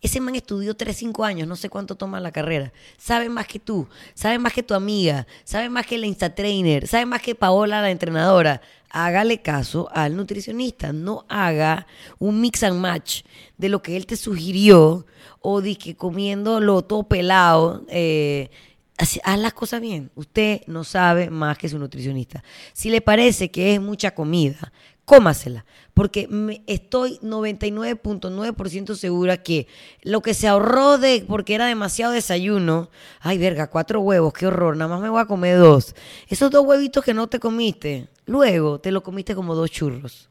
Ese 0.02 0.20
man 0.20 0.34
estudió 0.34 0.74
3, 0.76 0.96
5 0.96 1.24
años, 1.24 1.48
no 1.48 1.56
sé 1.56 1.68
cuánto 1.68 1.94
toma 1.94 2.20
la 2.20 2.32
carrera. 2.32 2.72
Sabe 2.96 3.28
más 3.28 3.46
que 3.46 3.58
tú, 3.58 3.88
sabe 4.14 4.38
más 4.38 4.52
que 4.52 4.62
tu 4.62 4.74
amiga, 4.74 5.26
sabe 5.44 5.68
más 5.68 5.86
que 5.86 5.98
la 5.98 6.06
Insta 6.06 6.34
Trainer, 6.34 6.86
sabe 6.86 7.06
más 7.06 7.22
que 7.22 7.34
Paola, 7.34 7.80
la 7.82 7.90
entrenadora. 7.90 8.60
Hágale 8.90 9.42
caso 9.42 9.88
al 9.92 10.16
nutricionista, 10.16 10.92
no 10.92 11.24
haga 11.28 11.86
un 12.18 12.40
mix 12.40 12.62
and 12.62 12.80
match 12.80 13.22
de 13.58 13.68
lo 13.68 13.82
que 13.82 13.96
él 13.96 14.06
te 14.06 14.16
sugirió 14.16 15.06
o 15.40 15.60
de 15.60 15.76
que 15.76 15.96
comiéndolo 15.96 16.82
todo 16.82 17.02
pelado. 17.04 17.84
Eh, 17.88 18.50
haz 18.98 19.38
las 19.38 19.52
cosas 19.52 19.80
bien. 19.80 20.10
Usted 20.14 20.62
no 20.66 20.84
sabe 20.84 21.30
más 21.30 21.58
que 21.58 21.68
su 21.68 21.78
nutricionista. 21.78 22.42
Si 22.72 22.90
le 22.90 23.00
parece 23.00 23.50
que 23.50 23.74
es 23.74 23.80
mucha 23.80 24.12
comida, 24.14 24.72
cómasela, 25.06 25.64
porque 25.94 26.28
estoy 26.66 27.18
99.9% 27.22 28.96
segura 28.96 29.42
que 29.42 29.68
lo 30.02 30.20
que 30.20 30.34
se 30.34 30.48
ahorró 30.48 30.98
de, 30.98 31.24
porque 31.26 31.54
era 31.54 31.66
demasiado 31.66 32.12
desayuno, 32.12 32.90
ay 33.20 33.38
verga, 33.38 33.70
cuatro 33.70 34.00
huevos, 34.00 34.32
qué 34.32 34.48
horror, 34.48 34.76
nada 34.76 34.90
más 34.90 35.00
me 35.00 35.08
voy 35.08 35.20
a 35.22 35.26
comer 35.26 35.58
dos. 35.58 35.94
Esos 36.28 36.50
dos 36.50 36.66
huevitos 36.66 37.04
que 37.04 37.14
no 37.14 37.28
te 37.28 37.38
comiste, 37.38 38.08
luego 38.26 38.80
te 38.80 38.90
lo 38.90 39.02
comiste 39.04 39.36
como 39.36 39.54
dos 39.54 39.70
churros, 39.70 40.28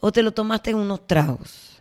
o 0.00 0.10
te 0.10 0.22
lo 0.22 0.32
tomaste 0.32 0.70
en 0.70 0.76
unos 0.78 1.06
tragos, 1.06 1.75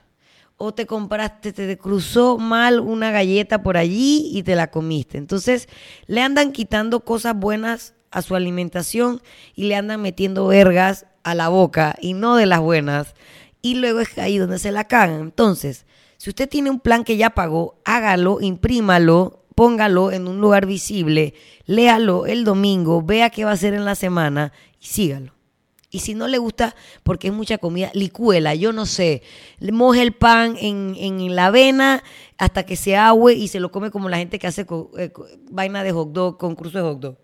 o 0.57 0.73
te 0.73 0.85
compraste, 0.85 1.51
te 1.51 1.77
cruzó 1.77 2.37
mal 2.37 2.79
una 2.79 3.11
galleta 3.11 3.61
por 3.61 3.77
allí 3.77 4.29
y 4.33 4.43
te 4.43 4.55
la 4.55 4.71
comiste. 4.71 5.17
Entonces, 5.17 5.67
le 6.07 6.21
andan 6.21 6.51
quitando 6.51 7.01
cosas 7.01 7.35
buenas 7.35 7.93
a 8.11 8.21
su 8.21 8.35
alimentación 8.35 9.21
y 9.53 9.65
le 9.65 9.75
andan 9.75 10.01
metiendo 10.01 10.47
vergas 10.47 11.05
a 11.23 11.35
la 11.35 11.49
boca 11.49 11.95
y 11.99 12.13
no 12.13 12.35
de 12.35 12.45
las 12.45 12.61
buenas. 12.61 13.15
Y 13.61 13.75
luego 13.75 13.99
es 13.99 14.17
ahí 14.17 14.37
donde 14.37 14.59
se 14.59 14.71
la 14.71 14.85
cagan. 14.85 15.19
Entonces, 15.19 15.85
si 16.17 16.29
usted 16.29 16.47
tiene 16.47 16.69
un 16.69 16.79
plan 16.79 17.03
que 17.03 17.17
ya 17.17 17.31
pagó, 17.31 17.81
hágalo, 17.83 18.39
imprímalo, 18.39 19.43
póngalo 19.55 20.11
en 20.11 20.27
un 20.27 20.39
lugar 20.39 20.65
visible, 20.65 21.33
léalo 21.65 22.25
el 22.25 22.45
domingo, 22.45 23.01
vea 23.01 23.29
qué 23.29 23.43
va 23.43 23.51
a 23.51 23.55
hacer 23.55 23.73
en 23.73 23.85
la 23.85 23.95
semana 23.95 24.53
y 24.79 24.85
sígalo. 24.85 25.34
Y 25.89 25.99
si 25.99 26.13
no 26.13 26.27
le 26.27 26.37
gusta, 26.37 26.75
porque 27.03 27.27
es 27.27 27.33
mucha 27.33 27.57
comida, 27.57 27.89
licuela, 27.93 28.53
yo 28.55 28.73
no 28.73 28.85
sé. 28.85 29.21
Moje 29.59 30.01
el 30.01 30.13
pan 30.13 30.57
en, 30.59 31.35
la 31.35 31.47
avena 31.47 32.03
hasta 32.37 32.63
que 32.63 32.75
se 32.75 32.97
agüe 32.97 33.33
y 33.33 33.47
se 33.47 33.59
lo 33.59 33.71
come 33.71 33.91
como 33.91 34.09
la 34.09 34.17
gente 34.17 34.39
que 34.39 34.47
hace 34.47 34.65
eh, 34.97 35.13
vaina 35.49 35.83
de 35.83 35.91
hot 35.91 36.11
dog, 36.11 36.37
con 36.37 36.55
cruzo 36.55 36.77
de 36.79 36.83
hot 36.83 36.99
dog. 36.99 37.17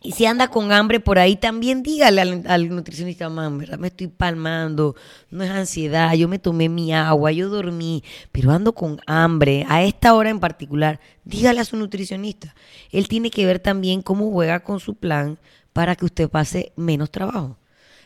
Y 0.00 0.12
si 0.12 0.26
anda 0.26 0.46
con 0.46 0.70
hambre 0.70 1.00
por 1.00 1.18
ahí, 1.18 1.34
también 1.34 1.82
dígale 1.82 2.20
al, 2.20 2.68
nutricionista, 2.68 3.28
man, 3.28 3.58
¿verdad? 3.58 3.78
Me 3.78 3.88
estoy 3.88 4.06
palmando, 4.06 4.94
no 5.28 5.42
es 5.42 5.50
ansiedad, 5.50 6.14
yo 6.14 6.28
me 6.28 6.38
tomé 6.38 6.68
mi 6.68 6.94
agua, 6.94 7.32
yo 7.32 7.48
dormí, 7.48 8.04
pero 8.30 8.52
ando 8.52 8.74
con 8.74 9.00
hambre, 9.06 9.66
a 9.68 9.82
esta 9.82 10.14
hora 10.14 10.30
en 10.30 10.38
particular, 10.38 11.00
dígale 11.24 11.58
a 11.58 11.64
su 11.64 11.76
nutricionista. 11.76 12.54
Él 12.92 13.08
tiene 13.08 13.30
que 13.30 13.44
ver 13.44 13.58
también 13.58 14.00
cómo 14.00 14.30
juega 14.30 14.60
con 14.60 14.78
su 14.78 14.94
plan 14.94 15.36
para 15.72 15.96
que 15.96 16.04
usted 16.04 16.28
pase 16.28 16.72
menos 16.76 17.10
trabajo. 17.10 17.58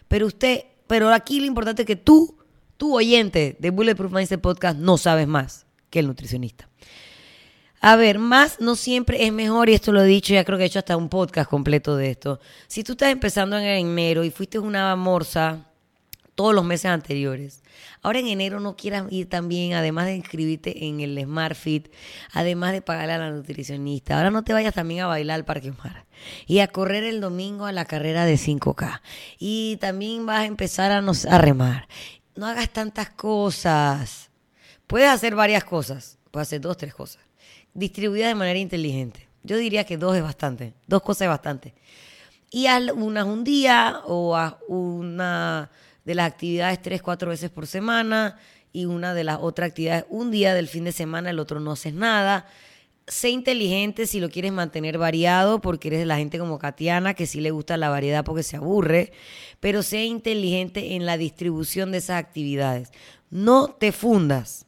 Pero 0.09 0.27
usted, 0.27 0.65
pero 0.87 1.11
aquí 1.11 1.41
lo 1.41 1.47
importante 1.47 1.83
es 1.83 1.87
que 1.87 1.97
tú, 1.97 2.37
tu 2.77 2.97
oyente 2.97 3.57
de 3.59 3.71
Bulletproof 3.71 4.13
Mindset 4.13 4.41
Podcast, 4.41 4.79
no 4.79 4.99
sabes 4.99 5.27
más 5.27 5.67
que 5.91 6.01
el 6.01 6.07
nutricionista. 6.07 6.69
A 7.81 7.97
ver, 7.97 8.21
más 8.21 8.61
no 8.61 8.77
siempre 8.77 9.25
es 9.27 9.33
mejor, 9.33 9.69
y 9.69 9.75
esto 9.75 9.91
lo 9.91 10.03
he 10.03 10.07
dicho, 10.07 10.33
ya 10.33 10.45
creo 10.45 10.57
que 10.57 10.65
he 10.65 10.67
hecho 10.69 10.79
hasta 10.79 10.97
un 10.97 11.09
podcast 11.09 11.51
completo 11.51 11.97
de 11.97 12.11
esto. 12.11 12.39
Si 12.69 12.85
tú 12.85 12.93
estás 12.93 13.11
empezando 13.11 13.59
en 13.59 13.65
enero 13.65 14.23
y 14.23 14.31
fuiste 14.31 14.61
una 14.61 14.95
morsa 14.95 15.72
todos 16.35 16.55
los 16.55 16.65
meses 16.65 16.87
anteriores, 16.87 17.63
ahora 18.03 18.21
en 18.21 18.29
enero 18.29 18.61
no 18.61 18.77
quieras 18.77 19.05
ir 19.11 19.29
también, 19.29 19.75
además 19.75 20.07
de 20.07 20.17
inscribirte 20.17 20.87
en 20.87 21.01
el 21.01 21.21
Smart 21.23 21.57
Fit, 21.57 21.93
además 22.33 22.73
de 22.73 22.83
pagarle 22.83 23.13
a 23.13 23.19
la 23.19 23.31
nutricionista, 23.31 24.17
ahora 24.17 24.31
no 24.31 24.45
te 24.45 24.53
vayas 24.53 24.75
también 24.75 25.01
a 25.01 25.07
bailar 25.07 25.37
al 25.37 25.45
Parque 25.45 25.73
Mar 25.73 26.07
y 26.47 26.61
a 26.61 26.69
correr 26.69 27.05
el 27.05 27.21
domingo 27.21 27.67
a 27.67 27.73
la 27.73 27.85
carrera 27.85 28.25
de 28.25 28.35
5K. 28.35 29.01
Y 29.39 29.77
también 29.81 30.25
vas 30.25 30.41
a 30.41 30.47
empezar 30.47 30.93
a, 30.93 30.99
a 30.99 31.39
remar. 31.39 31.89
No 32.37 32.47
hagas 32.47 32.71
tantas 32.71 33.11
cosas. 33.11 34.31
Puedes 34.87 35.09
hacer 35.09 35.35
varias 35.35 35.65
cosas, 35.65 36.19
puedes 36.31 36.49
hacer 36.49 36.61
dos, 36.61 36.77
tres 36.77 36.95
cosas 36.95 37.23
distribuida 37.75 38.29
de 38.29 38.35
manera 38.35 38.59
inteligente. 38.59 39.29
Yo 39.43 39.57
diría 39.57 39.85
que 39.85 39.97
dos 39.97 40.17
es 40.17 40.23
bastante, 40.23 40.75
dos 40.87 41.03
cosas 41.03 41.23
es 41.23 41.29
bastante. 41.29 41.75
Y 42.51 42.67
haz 42.67 42.83
unas 42.93 43.25
un 43.25 43.45
día 43.45 44.03
o 44.07 44.37
haz 44.37 44.57
una 44.69 45.71
de 46.05 46.15
las 46.15 46.31
actividades 46.31 46.81
tres, 46.83 47.03
cuatro 47.03 47.31
veces 47.31 47.51
por 47.51 47.67
semana 47.67 48.39
y 48.73 48.87
una 48.87 49.15
de 49.15 49.25
las 49.25 49.39
otras 49.41 49.71
actividades 49.71 50.07
un 50.09 50.31
día 50.31 50.55
del 50.55 50.69
fin 50.69 50.85
de 50.85 50.93
semana, 50.93 51.31
el 51.31 51.39
otro 51.39 51.61
no 51.61 51.73
haces 51.73 51.95
nada. 51.95 52.47
Sé 53.07 53.31
inteligente 53.31 54.07
si 54.07 54.21
lo 54.21 54.31
quieres 54.31 54.53
mantener 54.53 54.97
variado, 54.97 55.61
porque 55.61 55.89
eres 55.89 56.01
de 56.01 56.07
la 56.07 56.17
gente 56.17 56.39
como 56.39 56.59
Katiana, 56.59 57.15
que 57.15 57.27
sí 57.27 57.41
le 57.41 57.51
gusta 57.51 57.77
la 57.77 57.91
variedad 57.91 58.25
porque 58.25 58.43
se 58.43 58.57
aburre, 58.57 59.13
pero 59.61 59.83
sé 59.83 60.05
inteligente 60.05 60.95
en 60.95 61.05
la 61.05 61.17
distribución 61.17 61.93
de 61.93 61.99
esas 61.99 62.19
actividades. 62.19 62.91
No 63.31 63.69
te 63.69 63.93
fundas, 63.93 64.67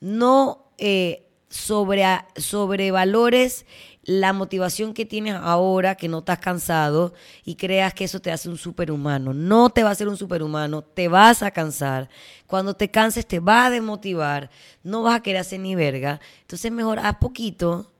no 0.00 0.72
eh, 0.78 1.26
sobre, 1.48 2.04
sobrevalores 2.36 3.66
la 4.06 4.32
motivación 4.32 4.94
que 4.94 5.04
tienes 5.04 5.34
ahora, 5.34 5.96
que 5.96 6.08
no 6.08 6.20
estás 6.20 6.38
cansado, 6.38 7.12
y 7.44 7.56
creas 7.56 7.92
que 7.92 8.04
eso 8.04 8.20
te 8.20 8.30
hace 8.30 8.48
un 8.48 8.56
superhumano. 8.56 9.34
No 9.34 9.68
te 9.70 9.82
va 9.82 9.88
a 9.88 9.92
hacer 9.92 10.06
un 10.06 10.16
superhumano, 10.16 10.82
te 10.82 11.08
vas 11.08 11.42
a 11.42 11.50
cansar. 11.50 12.08
Cuando 12.46 12.74
te 12.74 12.88
canses 12.88 13.26
te 13.26 13.40
va 13.40 13.66
a 13.66 13.70
desmotivar, 13.70 14.48
no 14.84 15.02
vas 15.02 15.16
a 15.16 15.22
querer 15.22 15.40
hacer 15.40 15.58
ni 15.58 15.74
verga. 15.74 16.20
Entonces 16.42 16.70
mejor 16.70 17.00
haz 17.00 17.16
poquito, 17.16 17.92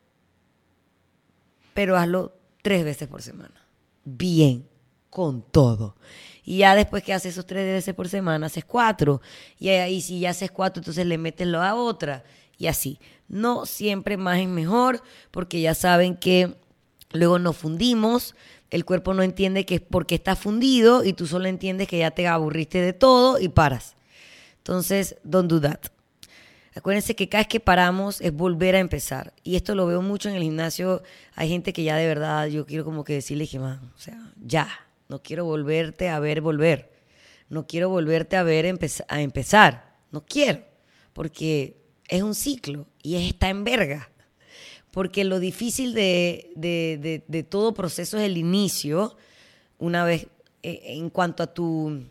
pero 1.75 1.97
hazlo 1.97 2.39
tres 2.63 2.85
veces 2.85 3.09
por 3.09 3.21
semana. 3.21 3.67
Bien, 4.05 4.65
con 5.11 5.43
todo. 5.43 5.97
Y 6.45 6.59
ya 6.59 6.77
después 6.77 7.03
que 7.03 7.13
haces 7.13 7.33
esos 7.33 7.47
tres 7.47 7.67
veces 7.67 7.97
por 7.97 8.09
semana, 8.09 8.47
haces 8.47 8.65
cuatro. 8.65 9.21
Y 9.59 9.71
ahí 9.71 10.01
si 10.01 10.21
ya 10.21 10.31
haces 10.31 10.53
cuatro, 10.53 10.81
entonces 10.81 11.05
le 11.05 11.19
metes 11.19 11.49
lo 11.49 11.61
a 11.61 11.75
otra. 11.75 12.23
Y 12.59 12.67
así. 12.69 12.99
No 13.29 13.67
siempre 13.67 14.17
más 14.17 14.39
es 14.39 14.49
mejor, 14.49 15.03
porque 15.31 15.61
ya 15.61 15.75
saben 15.75 16.17
que 16.17 16.57
luego 17.13 17.39
nos 17.39 17.57
fundimos, 17.57 18.35
el 18.71 18.85
cuerpo 18.85 19.15
no 19.15 19.23
entiende 19.23 19.65
que 19.65 19.77
es 19.77 19.81
porque 19.81 20.15
está 20.15 20.37
fundido 20.37 21.05
y 21.05 21.13
tú 21.13 21.27
solo 21.27 21.47
entiendes 21.47 21.89
que 21.89 21.99
ya 21.99 22.11
te 22.11 22.27
aburriste 22.27 22.81
de 22.81 22.93
todo 22.93 23.39
y 23.39 23.49
paras. 23.49 23.95
Entonces, 24.59 25.17
don't 25.23 25.51
do 25.51 25.61
that. 25.61 25.81
Acuérdense 26.75 27.17
que 27.17 27.29
cada 27.29 27.43
vez 27.43 27.49
que 27.49 27.61
paramos 27.61 28.21
es 28.21 28.35
volver 28.35 28.75
a 28.75 28.81
empezar. 28.81 29.33
Y 29.43 29.57
esto 29.57 29.75
lo 29.75 29.87
veo 29.87 30.03
mucho 30.03 30.29
en 30.29 30.35
el 30.35 30.43
gimnasio. 30.43 31.03
Hay 31.35 31.49
gente 31.49 31.73
que 31.73 31.85
ya 31.85 31.97
de 31.97 32.07
verdad, 32.07 32.49
yo 32.49 32.67
quiero 32.67 32.85
como 32.85 33.03
que 33.03 33.15
decirle 33.15 33.49
que, 33.49 33.59
o 33.59 33.79
sea, 33.97 34.33
ya, 34.45 34.69
no 35.09 35.23
quiero 35.23 35.45
volverte 35.45 36.09
a 36.09 36.19
ver 36.19 36.41
volver. 36.43 36.93
No 37.49 37.67
quiero 37.67 37.89
volverte 37.89 38.37
a 38.37 38.43
ver 38.43 38.67
a 38.67 39.21
empezar. 39.21 39.97
No 40.11 40.27
quiero. 40.27 40.65
Porque 41.13 41.77
es 42.09 42.23
un 42.23 42.35
ciclo 42.35 42.87
y 43.03 43.17
está 43.17 43.49
en 43.49 43.65
verga. 43.65 44.11
Porque 44.91 45.25
lo 45.25 45.41
difícil 45.41 45.93
de, 45.93 46.53
de, 46.57 47.43
todo 47.43 47.75
proceso 47.75 48.17
es 48.17 48.25
el 48.25 48.39
inicio, 48.39 49.17
una 49.79 50.05
vez 50.05 50.27
eh, 50.63 50.81
en 50.87 51.11
cuanto 51.11 51.43
a 51.43 51.53
tu 51.53 52.03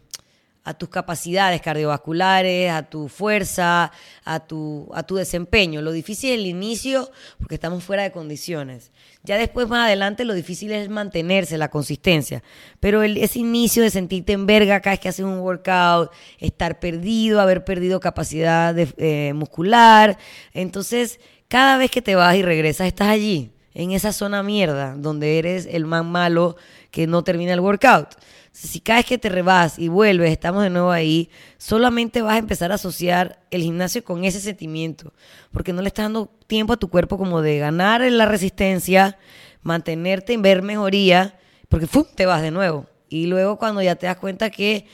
a 0.65 0.73
tus 0.73 0.89
capacidades 0.89 1.61
cardiovasculares, 1.61 2.71
a 2.71 2.81
tu 2.83 3.07
fuerza, 3.07 3.91
a 4.25 4.39
tu, 4.39 4.89
a 4.93 5.03
tu 5.03 5.15
desempeño. 5.15 5.81
Lo 5.81 5.91
difícil 5.91 6.31
es 6.31 6.39
el 6.39 6.47
inicio 6.47 7.11
porque 7.37 7.55
estamos 7.55 7.83
fuera 7.83 8.01
de 8.01 8.11
condiciones. 8.11 8.91
Ya 9.23 9.37
después, 9.37 9.67
más 9.67 9.85
adelante, 9.85 10.25
lo 10.25 10.33
difícil 10.33 10.71
es 10.71 10.89
mantenerse, 10.89 11.59
la 11.59 11.69
consistencia. 11.69 12.43
Pero 12.79 13.03
el, 13.03 13.17
ese 13.17 13.39
inicio 13.39 13.83
de 13.83 13.91
sentirte 13.91 14.33
en 14.33 14.47
verga 14.47 14.81
cada 14.81 14.95
vez 14.95 14.99
que 14.99 15.09
haces 15.09 15.23
un 15.23 15.39
workout, 15.39 16.11
estar 16.39 16.79
perdido, 16.79 17.39
haber 17.39 17.63
perdido 17.63 17.99
capacidad 17.99 18.75
eh, 18.77 19.33
muscular. 19.35 20.17
Entonces, 20.51 21.19
cada 21.47 21.77
vez 21.77 21.91
que 21.91 22.01
te 22.01 22.15
vas 22.15 22.35
y 22.35 22.41
regresas, 22.41 22.87
estás 22.87 23.09
allí, 23.09 23.51
en 23.75 23.91
esa 23.91 24.13
zona 24.13 24.41
mierda, 24.41 24.95
donde 24.95 25.37
eres 25.37 25.67
el 25.69 25.85
más 25.85 26.03
malo 26.03 26.55
que 26.89 27.05
no 27.05 27.23
termina 27.23 27.53
el 27.53 27.59
workout. 27.59 28.15
Si 28.55 28.79
cada 28.79 28.99
vez 28.99 29.05
que 29.05 29.17
te 29.17 29.27
rebas 29.27 29.77
y 29.77 29.89
vuelves, 29.89 30.31
estamos 30.31 30.63
de 30.63 30.69
nuevo 30.69 30.89
ahí, 30.89 31.29
solamente 31.57 32.21
vas 32.21 32.35
a 32.35 32.37
empezar 32.37 32.71
a 32.71 32.75
asociar 32.75 33.41
el 33.51 33.61
gimnasio 33.61 34.01
con 34.01 34.23
ese 34.23 34.39
sentimiento, 34.39 35.11
porque 35.51 35.73
no 35.73 35.81
le 35.81 35.89
estás 35.89 36.05
dando 36.05 36.27
tiempo 36.47 36.71
a 36.71 36.77
tu 36.77 36.87
cuerpo 36.87 37.17
como 37.17 37.41
de 37.41 37.57
ganar 37.57 38.01
en 38.01 38.17
la 38.17 38.25
resistencia, 38.25 39.17
mantenerte 39.61 40.31
en 40.31 40.41
ver 40.41 40.61
mejoría, 40.61 41.37
porque 41.67 41.85
¡fum! 41.85 42.05
te 42.15 42.25
vas 42.25 42.41
de 42.41 42.51
nuevo. 42.51 42.85
Y 43.09 43.25
luego 43.25 43.57
cuando 43.57 43.81
ya 43.81 43.95
te 43.95 44.05
das 44.05 44.15
cuenta 44.15 44.49
que, 44.49 44.87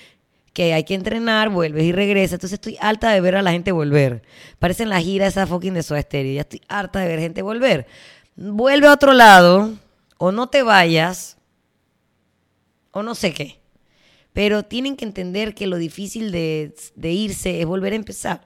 que 0.54 0.74
hay 0.74 0.84
que 0.84 0.96
entrenar, 0.96 1.50
vuelves 1.50 1.84
y 1.84 1.92
regresas. 1.92 2.34
Entonces 2.34 2.54
estoy 2.54 2.78
harta 2.82 3.12
de 3.12 3.22
ver 3.22 3.36
a 3.36 3.44
la 3.44 3.52
gente 3.52 3.72
volver. 3.72 4.24
Parecen 4.58 4.90
la 4.90 5.00
gira 5.02 5.28
esa 5.28 5.46
fucking 5.46 5.76
de 5.76 5.84
Soda 5.84 6.02
Stereo. 6.02 6.34
Ya 6.34 6.42
estoy 6.42 6.62
harta 6.68 7.02
de 7.02 7.08
ver 7.10 7.20
gente 7.20 7.44
volver. 7.44 7.86
Vuelve 8.36 8.88
a 8.88 8.94
otro 8.94 9.14
lado 9.14 9.76
o 10.18 10.32
no 10.32 10.48
te 10.48 10.64
vayas 10.64 11.38
o 12.92 13.04
no 13.04 13.16
sé 13.16 13.34
qué. 13.34 13.60
Pero 14.34 14.64
tienen 14.64 14.96
que 14.96 15.06
entender 15.06 15.54
que 15.54 15.68
lo 15.68 15.78
difícil 15.78 16.32
de, 16.32 16.74
irse 17.02 17.62
es 17.62 17.66
volver 17.66 17.94
a 17.94 17.98
empezar. 17.98 18.42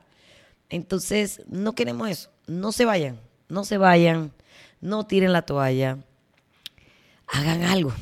Entonces, 0.69 1.41
no 1.47 1.73
queremos 1.73 2.09
eso. 2.09 2.29
No 2.47 2.71
se 2.71 2.85
vayan, 2.85 3.19
no 3.49 3.63
se 3.63 3.77
vayan, 3.77 4.31
no 4.81 5.05
tiren 5.05 5.33
la 5.33 5.43
toalla. 5.43 5.99
Hagan 7.27 7.63
algo. 7.63 7.93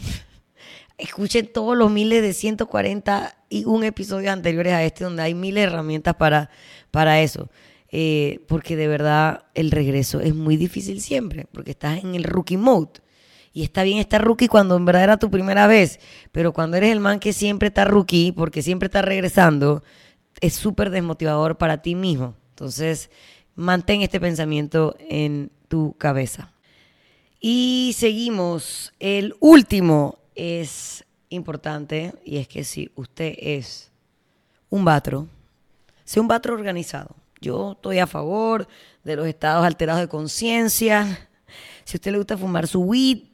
Escuchen 0.97 1.51
todos 1.51 1.75
los 1.75 1.91
miles 1.91 2.21
de 2.21 2.33
140 2.33 3.35
y 3.49 3.65
un 3.65 3.83
episodio 3.83 4.31
anteriores 4.31 4.73
a 4.73 4.83
este 4.83 5.03
donde 5.03 5.23
hay 5.23 5.33
miles 5.33 5.65
de 5.65 5.71
herramientas 5.71 6.15
para, 6.15 6.49
para 6.91 7.21
eso. 7.21 7.49
Eh, 7.95 8.39
porque 8.47 8.75
de 8.75 8.87
verdad 8.87 9.45
el 9.53 9.69
regreso 9.69 10.19
es 10.19 10.33
muy 10.33 10.57
difícil 10.57 11.01
siempre, 11.01 11.45
porque 11.51 11.71
estás 11.71 12.03
en 12.03 12.15
el 12.15 12.23
rookie 12.23 12.57
mode. 12.57 13.01
Y 13.53 13.63
está 13.63 13.83
bien 13.83 13.99
estar 13.99 14.23
rookie 14.23 14.47
cuando 14.47 14.75
en 14.75 14.83
verdad 14.83 15.03
era 15.03 15.17
tu 15.17 15.29
primera 15.29 15.67
vez, 15.67 15.99
pero 16.31 16.53
cuando 16.53 16.75
eres 16.75 16.91
el 16.91 16.99
man 16.99 17.19
que 17.19 17.33
siempre 17.33 17.67
está 17.67 17.85
rookie, 17.85 18.31
porque 18.31 18.63
siempre 18.63 18.87
está 18.87 19.03
regresando, 19.03 19.83
es 20.41 20.55
súper 20.55 20.89
desmotivador 20.89 21.57
para 21.57 21.83
ti 21.83 21.93
mismo. 21.93 22.35
Entonces, 22.49 23.11
mantén 23.55 24.01
este 24.01 24.19
pensamiento 24.19 24.95
en 24.99 25.51
tu 25.67 25.95
cabeza. 25.97 26.51
Y 27.39 27.93
seguimos. 27.95 28.93
El 28.99 29.35
último 29.39 30.19
es 30.33 31.05
importante 31.29 32.13
y 32.23 32.37
es 32.37 32.47
que 32.47 32.63
si 32.63 32.89
usted 32.95 33.35
es 33.37 33.91
un 34.69 34.85
batro, 34.85 35.27
sea 36.05 36.21
un 36.21 36.27
batro 36.27 36.53
organizado. 36.53 37.15
Yo 37.41 37.73
estoy 37.73 37.99
a 37.99 38.07
favor 38.07 38.67
de 39.03 39.15
los 39.15 39.27
estados 39.27 39.65
alterados 39.65 40.01
de 40.01 40.07
conciencia. 40.07 41.29
Si 41.83 41.95
a 41.95 41.97
usted 41.97 42.11
le 42.11 42.17
gusta 42.17 42.37
fumar 42.37 42.67
su 42.67 42.81
weed, 42.81 43.32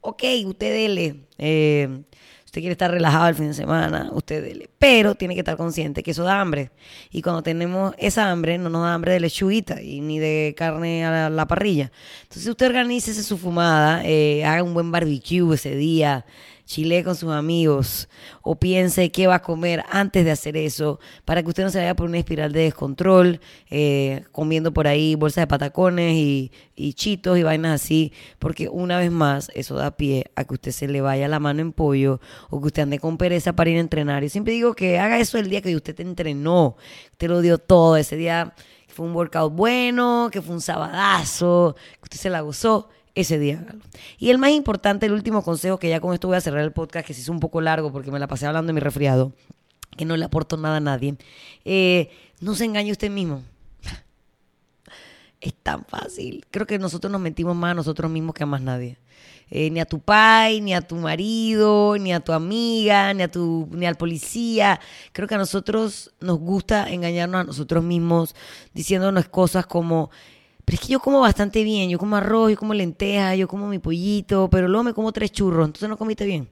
ok, 0.00 0.22
usted 0.46 0.72
dele. 0.72 1.16
Eh, 1.38 2.02
usted 2.44 2.62
quiere 2.62 2.72
estar 2.72 2.90
relajado 2.90 3.28
el 3.28 3.34
fin 3.36 3.46
de 3.48 3.54
semana, 3.54 4.10
usted 4.12 4.42
dele. 4.42 4.68
Pero 4.78 5.14
tiene 5.14 5.34
que 5.34 5.40
estar 5.40 5.56
consciente 5.56 6.02
que 6.02 6.10
eso 6.10 6.24
da 6.24 6.40
hambre. 6.40 6.72
Y 7.10 7.22
cuando 7.22 7.42
tenemos 7.42 7.94
esa 7.96 8.30
hambre, 8.30 8.58
no 8.58 8.70
nos 8.70 8.82
da 8.82 8.94
hambre 8.94 9.12
de 9.12 9.20
lechuguita 9.20 9.80
y 9.80 10.00
ni 10.00 10.18
de 10.18 10.54
carne 10.56 11.04
a 11.04 11.30
la, 11.30 11.46
parrilla. 11.46 11.92
Entonces 12.22 12.48
usted 12.48 12.66
organice 12.66 13.14
su 13.14 13.38
fumada, 13.38 14.02
eh, 14.04 14.44
haga 14.44 14.62
un 14.62 14.74
buen 14.74 14.90
barbecue 14.90 15.54
ese 15.54 15.76
día, 15.76 16.26
chile 16.70 17.02
con 17.02 17.16
sus 17.16 17.32
amigos 17.32 18.08
o 18.42 18.54
piense 18.60 19.10
qué 19.10 19.26
va 19.26 19.36
a 19.36 19.42
comer 19.42 19.82
antes 19.90 20.24
de 20.24 20.30
hacer 20.30 20.56
eso 20.56 21.00
para 21.24 21.42
que 21.42 21.48
usted 21.48 21.64
no 21.64 21.70
se 21.70 21.78
vaya 21.78 21.96
por 21.96 22.06
una 22.06 22.18
espiral 22.18 22.52
de 22.52 22.60
descontrol, 22.60 23.40
eh, 23.70 24.22
comiendo 24.30 24.72
por 24.72 24.86
ahí 24.86 25.16
bolsas 25.16 25.42
de 25.42 25.46
patacones 25.48 26.14
y, 26.14 26.52
y 26.76 26.94
chitos 26.94 27.36
y 27.38 27.42
vainas 27.42 27.82
así, 27.82 28.12
porque 28.38 28.68
una 28.68 28.98
vez 28.98 29.10
más 29.10 29.50
eso 29.56 29.74
da 29.74 29.96
pie 29.96 30.26
a 30.36 30.44
que 30.44 30.54
usted 30.54 30.70
se 30.70 30.86
le 30.86 31.00
vaya 31.00 31.26
la 31.26 31.40
mano 31.40 31.60
en 31.60 31.72
pollo 31.72 32.20
o 32.50 32.60
que 32.60 32.68
usted 32.68 32.82
ande 32.82 33.00
con 33.00 33.18
pereza 33.18 33.52
para 33.52 33.70
ir 33.70 33.78
a 33.78 33.80
entrenar. 33.80 34.22
Y 34.22 34.28
siempre 34.28 34.52
digo 34.52 34.74
que 34.74 35.00
haga 35.00 35.18
eso 35.18 35.38
el 35.38 35.50
día 35.50 35.62
que 35.62 35.74
usted 35.74 35.96
te 35.96 36.02
entrenó, 36.02 36.76
usted 37.10 37.28
lo 37.28 37.40
dio 37.40 37.58
todo, 37.58 37.96
ese 37.96 38.14
día 38.14 38.54
fue 38.86 39.06
un 39.06 39.16
workout 39.16 39.52
bueno, 39.52 40.28
que 40.30 40.40
fue 40.40 40.54
un 40.54 40.60
sabadazo, 40.60 41.74
que 41.94 42.04
usted 42.04 42.18
se 42.18 42.30
la 42.30 42.42
gozó 42.42 42.88
ese 43.14 43.38
día 43.38 43.64
Y 44.18 44.30
el 44.30 44.38
más 44.38 44.50
importante, 44.50 45.06
el 45.06 45.12
último 45.12 45.42
consejo, 45.42 45.78
que 45.78 45.88
ya 45.88 46.00
con 46.00 46.14
esto 46.14 46.28
voy 46.28 46.36
a 46.36 46.40
cerrar 46.40 46.62
el 46.62 46.72
podcast, 46.72 47.06
que 47.06 47.14
se 47.14 47.22
hizo 47.22 47.32
un 47.32 47.40
poco 47.40 47.60
largo 47.60 47.92
porque 47.92 48.10
me 48.10 48.18
la 48.18 48.28
pasé 48.28 48.46
hablando 48.46 48.68
de 48.68 48.74
mi 48.74 48.80
resfriado, 48.80 49.32
que 49.96 50.04
no 50.04 50.16
le 50.16 50.24
aporto 50.24 50.56
nada 50.56 50.76
a 50.76 50.80
nadie. 50.80 51.16
Eh, 51.64 52.10
no 52.40 52.54
se 52.54 52.64
engañe 52.64 52.92
usted 52.92 53.10
mismo. 53.10 53.42
Es 55.40 55.54
tan 55.54 55.84
fácil. 55.84 56.44
Creo 56.50 56.66
que 56.66 56.78
nosotros 56.78 57.10
nos 57.10 57.20
mentimos 57.20 57.56
más 57.56 57.72
a 57.72 57.74
nosotros 57.74 58.10
mismos 58.10 58.34
que 58.34 58.42
a 58.42 58.46
más 58.46 58.60
nadie. 58.60 58.98
Eh, 59.50 59.68
ni 59.70 59.80
a 59.80 59.84
tu 59.84 59.98
pai, 59.98 60.60
ni 60.60 60.74
a 60.74 60.80
tu 60.80 60.94
marido, 60.94 61.96
ni 61.98 62.12
a 62.12 62.20
tu 62.20 62.32
amiga, 62.32 63.12
ni 63.14 63.24
a 63.24 63.30
tu, 63.30 63.68
ni 63.72 63.84
al 63.84 63.96
policía. 63.96 64.78
Creo 65.12 65.26
que 65.26 65.34
a 65.34 65.38
nosotros 65.38 66.12
nos 66.20 66.38
gusta 66.38 66.88
engañarnos 66.88 67.40
a 67.40 67.44
nosotros 67.44 67.82
mismos, 67.82 68.36
diciéndonos 68.74 69.28
cosas 69.28 69.66
como 69.66 70.10
pero 70.70 70.80
es 70.80 70.86
que 70.86 70.92
yo 70.92 71.00
como 71.00 71.18
bastante 71.18 71.64
bien, 71.64 71.90
yo 71.90 71.98
como 71.98 72.14
arroz, 72.14 72.52
yo 72.52 72.56
como 72.56 72.74
lentejas, 72.74 73.36
yo 73.36 73.48
como 73.48 73.66
mi 73.66 73.80
pollito, 73.80 74.48
pero 74.48 74.68
luego 74.68 74.84
me 74.84 74.94
como 74.94 75.10
tres 75.10 75.32
churros, 75.32 75.66
entonces 75.66 75.88
no 75.88 75.96
comiste 75.96 76.24
bien. 76.24 76.48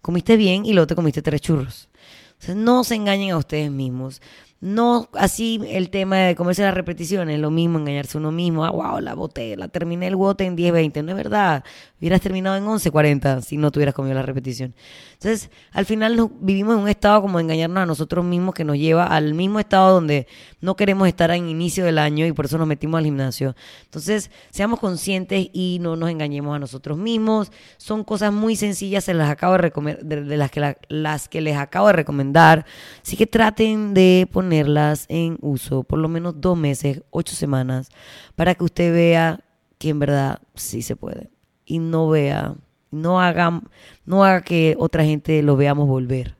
Comiste 0.00 0.36
bien 0.36 0.64
y 0.64 0.72
luego 0.72 0.86
te 0.86 0.94
comiste 0.94 1.20
tres 1.20 1.40
churros. 1.40 1.88
Entonces 2.34 2.54
no 2.54 2.84
se 2.84 2.94
engañen 2.94 3.32
a 3.32 3.36
ustedes 3.36 3.72
mismos. 3.72 4.22
No 4.64 5.10
así 5.12 5.60
el 5.68 5.90
tema 5.90 6.16
de 6.16 6.34
comerse 6.34 6.62
las 6.62 6.72
repeticiones, 6.72 7.38
lo 7.38 7.50
mismo, 7.50 7.78
engañarse 7.78 8.16
uno 8.16 8.32
mismo. 8.32 8.64
Ah, 8.64 8.70
wow, 8.70 8.98
la 8.98 9.12
boté, 9.12 9.58
la 9.58 9.68
terminé 9.68 10.06
el 10.06 10.16
bote 10.16 10.46
en 10.46 10.56
10.20. 10.56 11.04
No 11.04 11.10
es 11.10 11.16
verdad. 11.18 11.64
Hubieras 12.00 12.22
terminado 12.22 12.56
en 12.56 12.64
11.40 12.64 13.42
si 13.42 13.58
no 13.58 13.70
tuvieras 13.70 13.94
comido 13.94 14.14
la 14.14 14.22
repetición. 14.22 14.74
Entonces, 15.12 15.50
al 15.70 15.84
final 15.84 16.30
vivimos 16.40 16.76
en 16.76 16.80
un 16.80 16.88
estado 16.88 17.20
como 17.20 17.36
de 17.36 17.44
engañarnos 17.44 17.82
a 17.82 17.84
nosotros 17.84 18.24
mismos 18.24 18.54
que 18.54 18.64
nos 18.64 18.78
lleva 18.78 19.04
al 19.04 19.34
mismo 19.34 19.60
estado 19.60 19.92
donde 19.92 20.26
no 20.62 20.76
queremos 20.76 21.08
estar 21.08 21.30
en 21.32 21.46
inicio 21.50 21.84
del 21.84 21.98
año 21.98 22.24
y 22.24 22.32
por 22.32 22.46
eso 22.46 22.56
nos 22.56 22.66
metimos 22.66 22.96
al 22.96 23.04
gimnasio. 23.04 23.54
Entonces, 23.84 24.30
seamos 24.50 24.80
conscientes 24.80 25.46
y 25.52 25.76
no 25.82 25.94
nos 25.94 26.08
engañemos 26.08 26.56
a 26.56 26.58
nosotros 26.58 26.96
mismos. 26.96 27.52
Son 27.76 28.02
cosas 28.02 28.32
muy 28.32 28.56
sencillas, 28.56 29.04
se 29.04 29.12
las 29.12 29.28
acabo 29.28 29.58
de, 29.58 29.98
de, 30.02 30.36
las, 30.38 30.50
que 30.50 30.76
las 30.88 31.28
que 31.28 31.42
les 31.42 31.58
acabo 31.58 31.88
de 31.88 31.92
recomendar. 31.92 32.64
Así 33.02 33.14
que 33.18 33.26
traten 33.26 33.92
de 33.92 34.26
poner 34.32 34.53
ponerlas 34.54 35.06
en 35.08 35.36
uso 35.40 35.82
por 35.82 35.98
lo 35.98 36.08
menos 36.08 36.40
dos 36.40 36.56
meses, 36.56 37.02
ocho 37.10 37.34
semanas, 37.34 37.88
para 38.36 38.54
que 38.54 38.62
usted 38.62 38.92
vea 38.92 39.40
que 39.78 39.88
en 39.88 39.98
verdad 39.98 40.38
sí 40.54 40.80
se 40.82 40.94
puede. 40.94 41.30
Y 41.64 41.80
no 41.80 42.08
vea, 42.08 42.54
no 42.92 43.20
haga, 43.20 43.62
no 44.04 44.24
haga 44.24 44.42
que 44.42 44.76
otra 44.78 45.04
gente 45.04 45.42
lo 45.42 45.56
veamos 45.56 45.88
volver. 45.88 46.36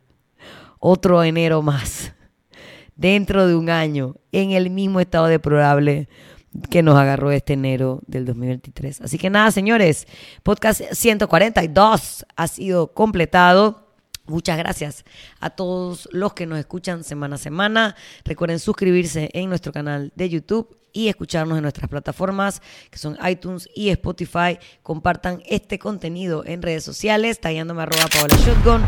Otro 0.79 1.25
enero 1.25 1.61
más. 1.61 2.13
Dentro 2.97 3.49
de 3.49 3.57
un 3.57 3.69
año, 3.69 4.15
en 4.31 4.53
el 4.53 4.71
mismo 4.71 5.01
estado 5.01 5.27
de 5.27 5.41
probable 5.41 6.09
que 6.71 6.85
nos 6.85 6.97
agarró 6.97 7.33
este 7.33 7.55
enero 7.55 8.01
del 8.07 8.27
2023. 8.27 9.01
Así 9.01 9.19
que 9.19 9.29
nada, 9.29 9.51
señores, 9.51 10.07
podcast 10.45 10.83
142 10.93 12.27
ha 12.37 12.47
sido 12.47 12.93
completado. 12.93 13.84
Muchas 14.27 14.57
gracias 14.57 15.05
a 15.39 15.51
todos 15.51 16.09
los 16.11 16.33
que 16.33 16.47
nos 16.47 16.59
escuchan 16.59 17.05
semana 17.05 17.35
a 17.35 17.39
semana. 17.39 17.95
Recuerden 18.25 18.59
suscribirse 18.59 19.29
en 19.35 19.51
nuestro 19.51 19.73
canal 19.73 20.13
de 20.15 20.29
YouTube 20.31 20.79
y 20.95 21.09
escucharnos 21.09 21.59
en 21.59 21.63
nuestras 21.63 21.91
plataformas 21.91 22.63
que 22.91 22.99
son 22.99 23.19
iTunes 23.29 23.69
y 23.75 23.91
Spotify. 23.91 24.59
Compartan 24.83 25.43
este 25.47 25.79
contenido 25.79 26.43
en 26.47 26.63
redes 26.63 26.85
sociales, 26.85 27.41
tallándome 27.41 27.83
arroba 27.83 28.07
Paola 28.07 28.37
Shotgun 28.37 28.83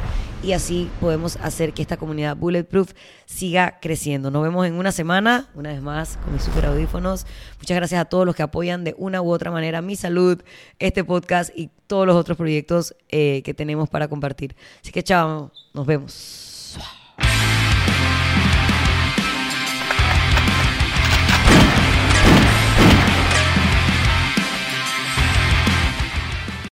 y 0.46 0.52
así 0.52 0.88
podemos 1.00 1.38
hacer 1.42 1.72
que 1.72 1.82
esta 1.82 1.96
comunidad 1.96 2.36
Bulletproof 2.36 2.92
siga 3.24 3.80
creciendo. 3.82 4.30
Nos 4.30 4.44
vemos 4.44 4.64
en 4.64 4.74
una 4.74 4.92
semana, 4.92 5.48
una 5.56 5.72
vez 5.72 5.82
más, 5.82 6.18
con 6.18 6.32
mis 6.32 6.44
super 6.44 6.66
audífonos. 6.66 7.26
Muchas 7.58 7.76
gracias 7.76 8.00
a 8.00 8.04
todos 8.04 8.24
los 8.24 8.36
que 8.36 8.44
apoyan 8.44 8.84
de 8.84 8.94
una 8.96 9.20
u 9.20 9.32
otra 9.32 9.50
manera 9.50 9.82
mi 9.82 9.96
salud, 9.96 10.40
este 10.78 11.02
podcast 11.02 11.50
y 11.56 11.70
todos 11.88 12.06
los 12.06 12.14
otros 12.14 12.38
proyectos 12.38 12.94
eh, 13.08 13.42
que 13.44 13.54
tenemos 13.54 13.88
para 13.88 14.06
compartir. 14.06 14.54
Así 14.80 14.92
que 14.92 15.02
chao, 15.02 15.50
nos 15.74 15.84
vemos. 15.84 16.45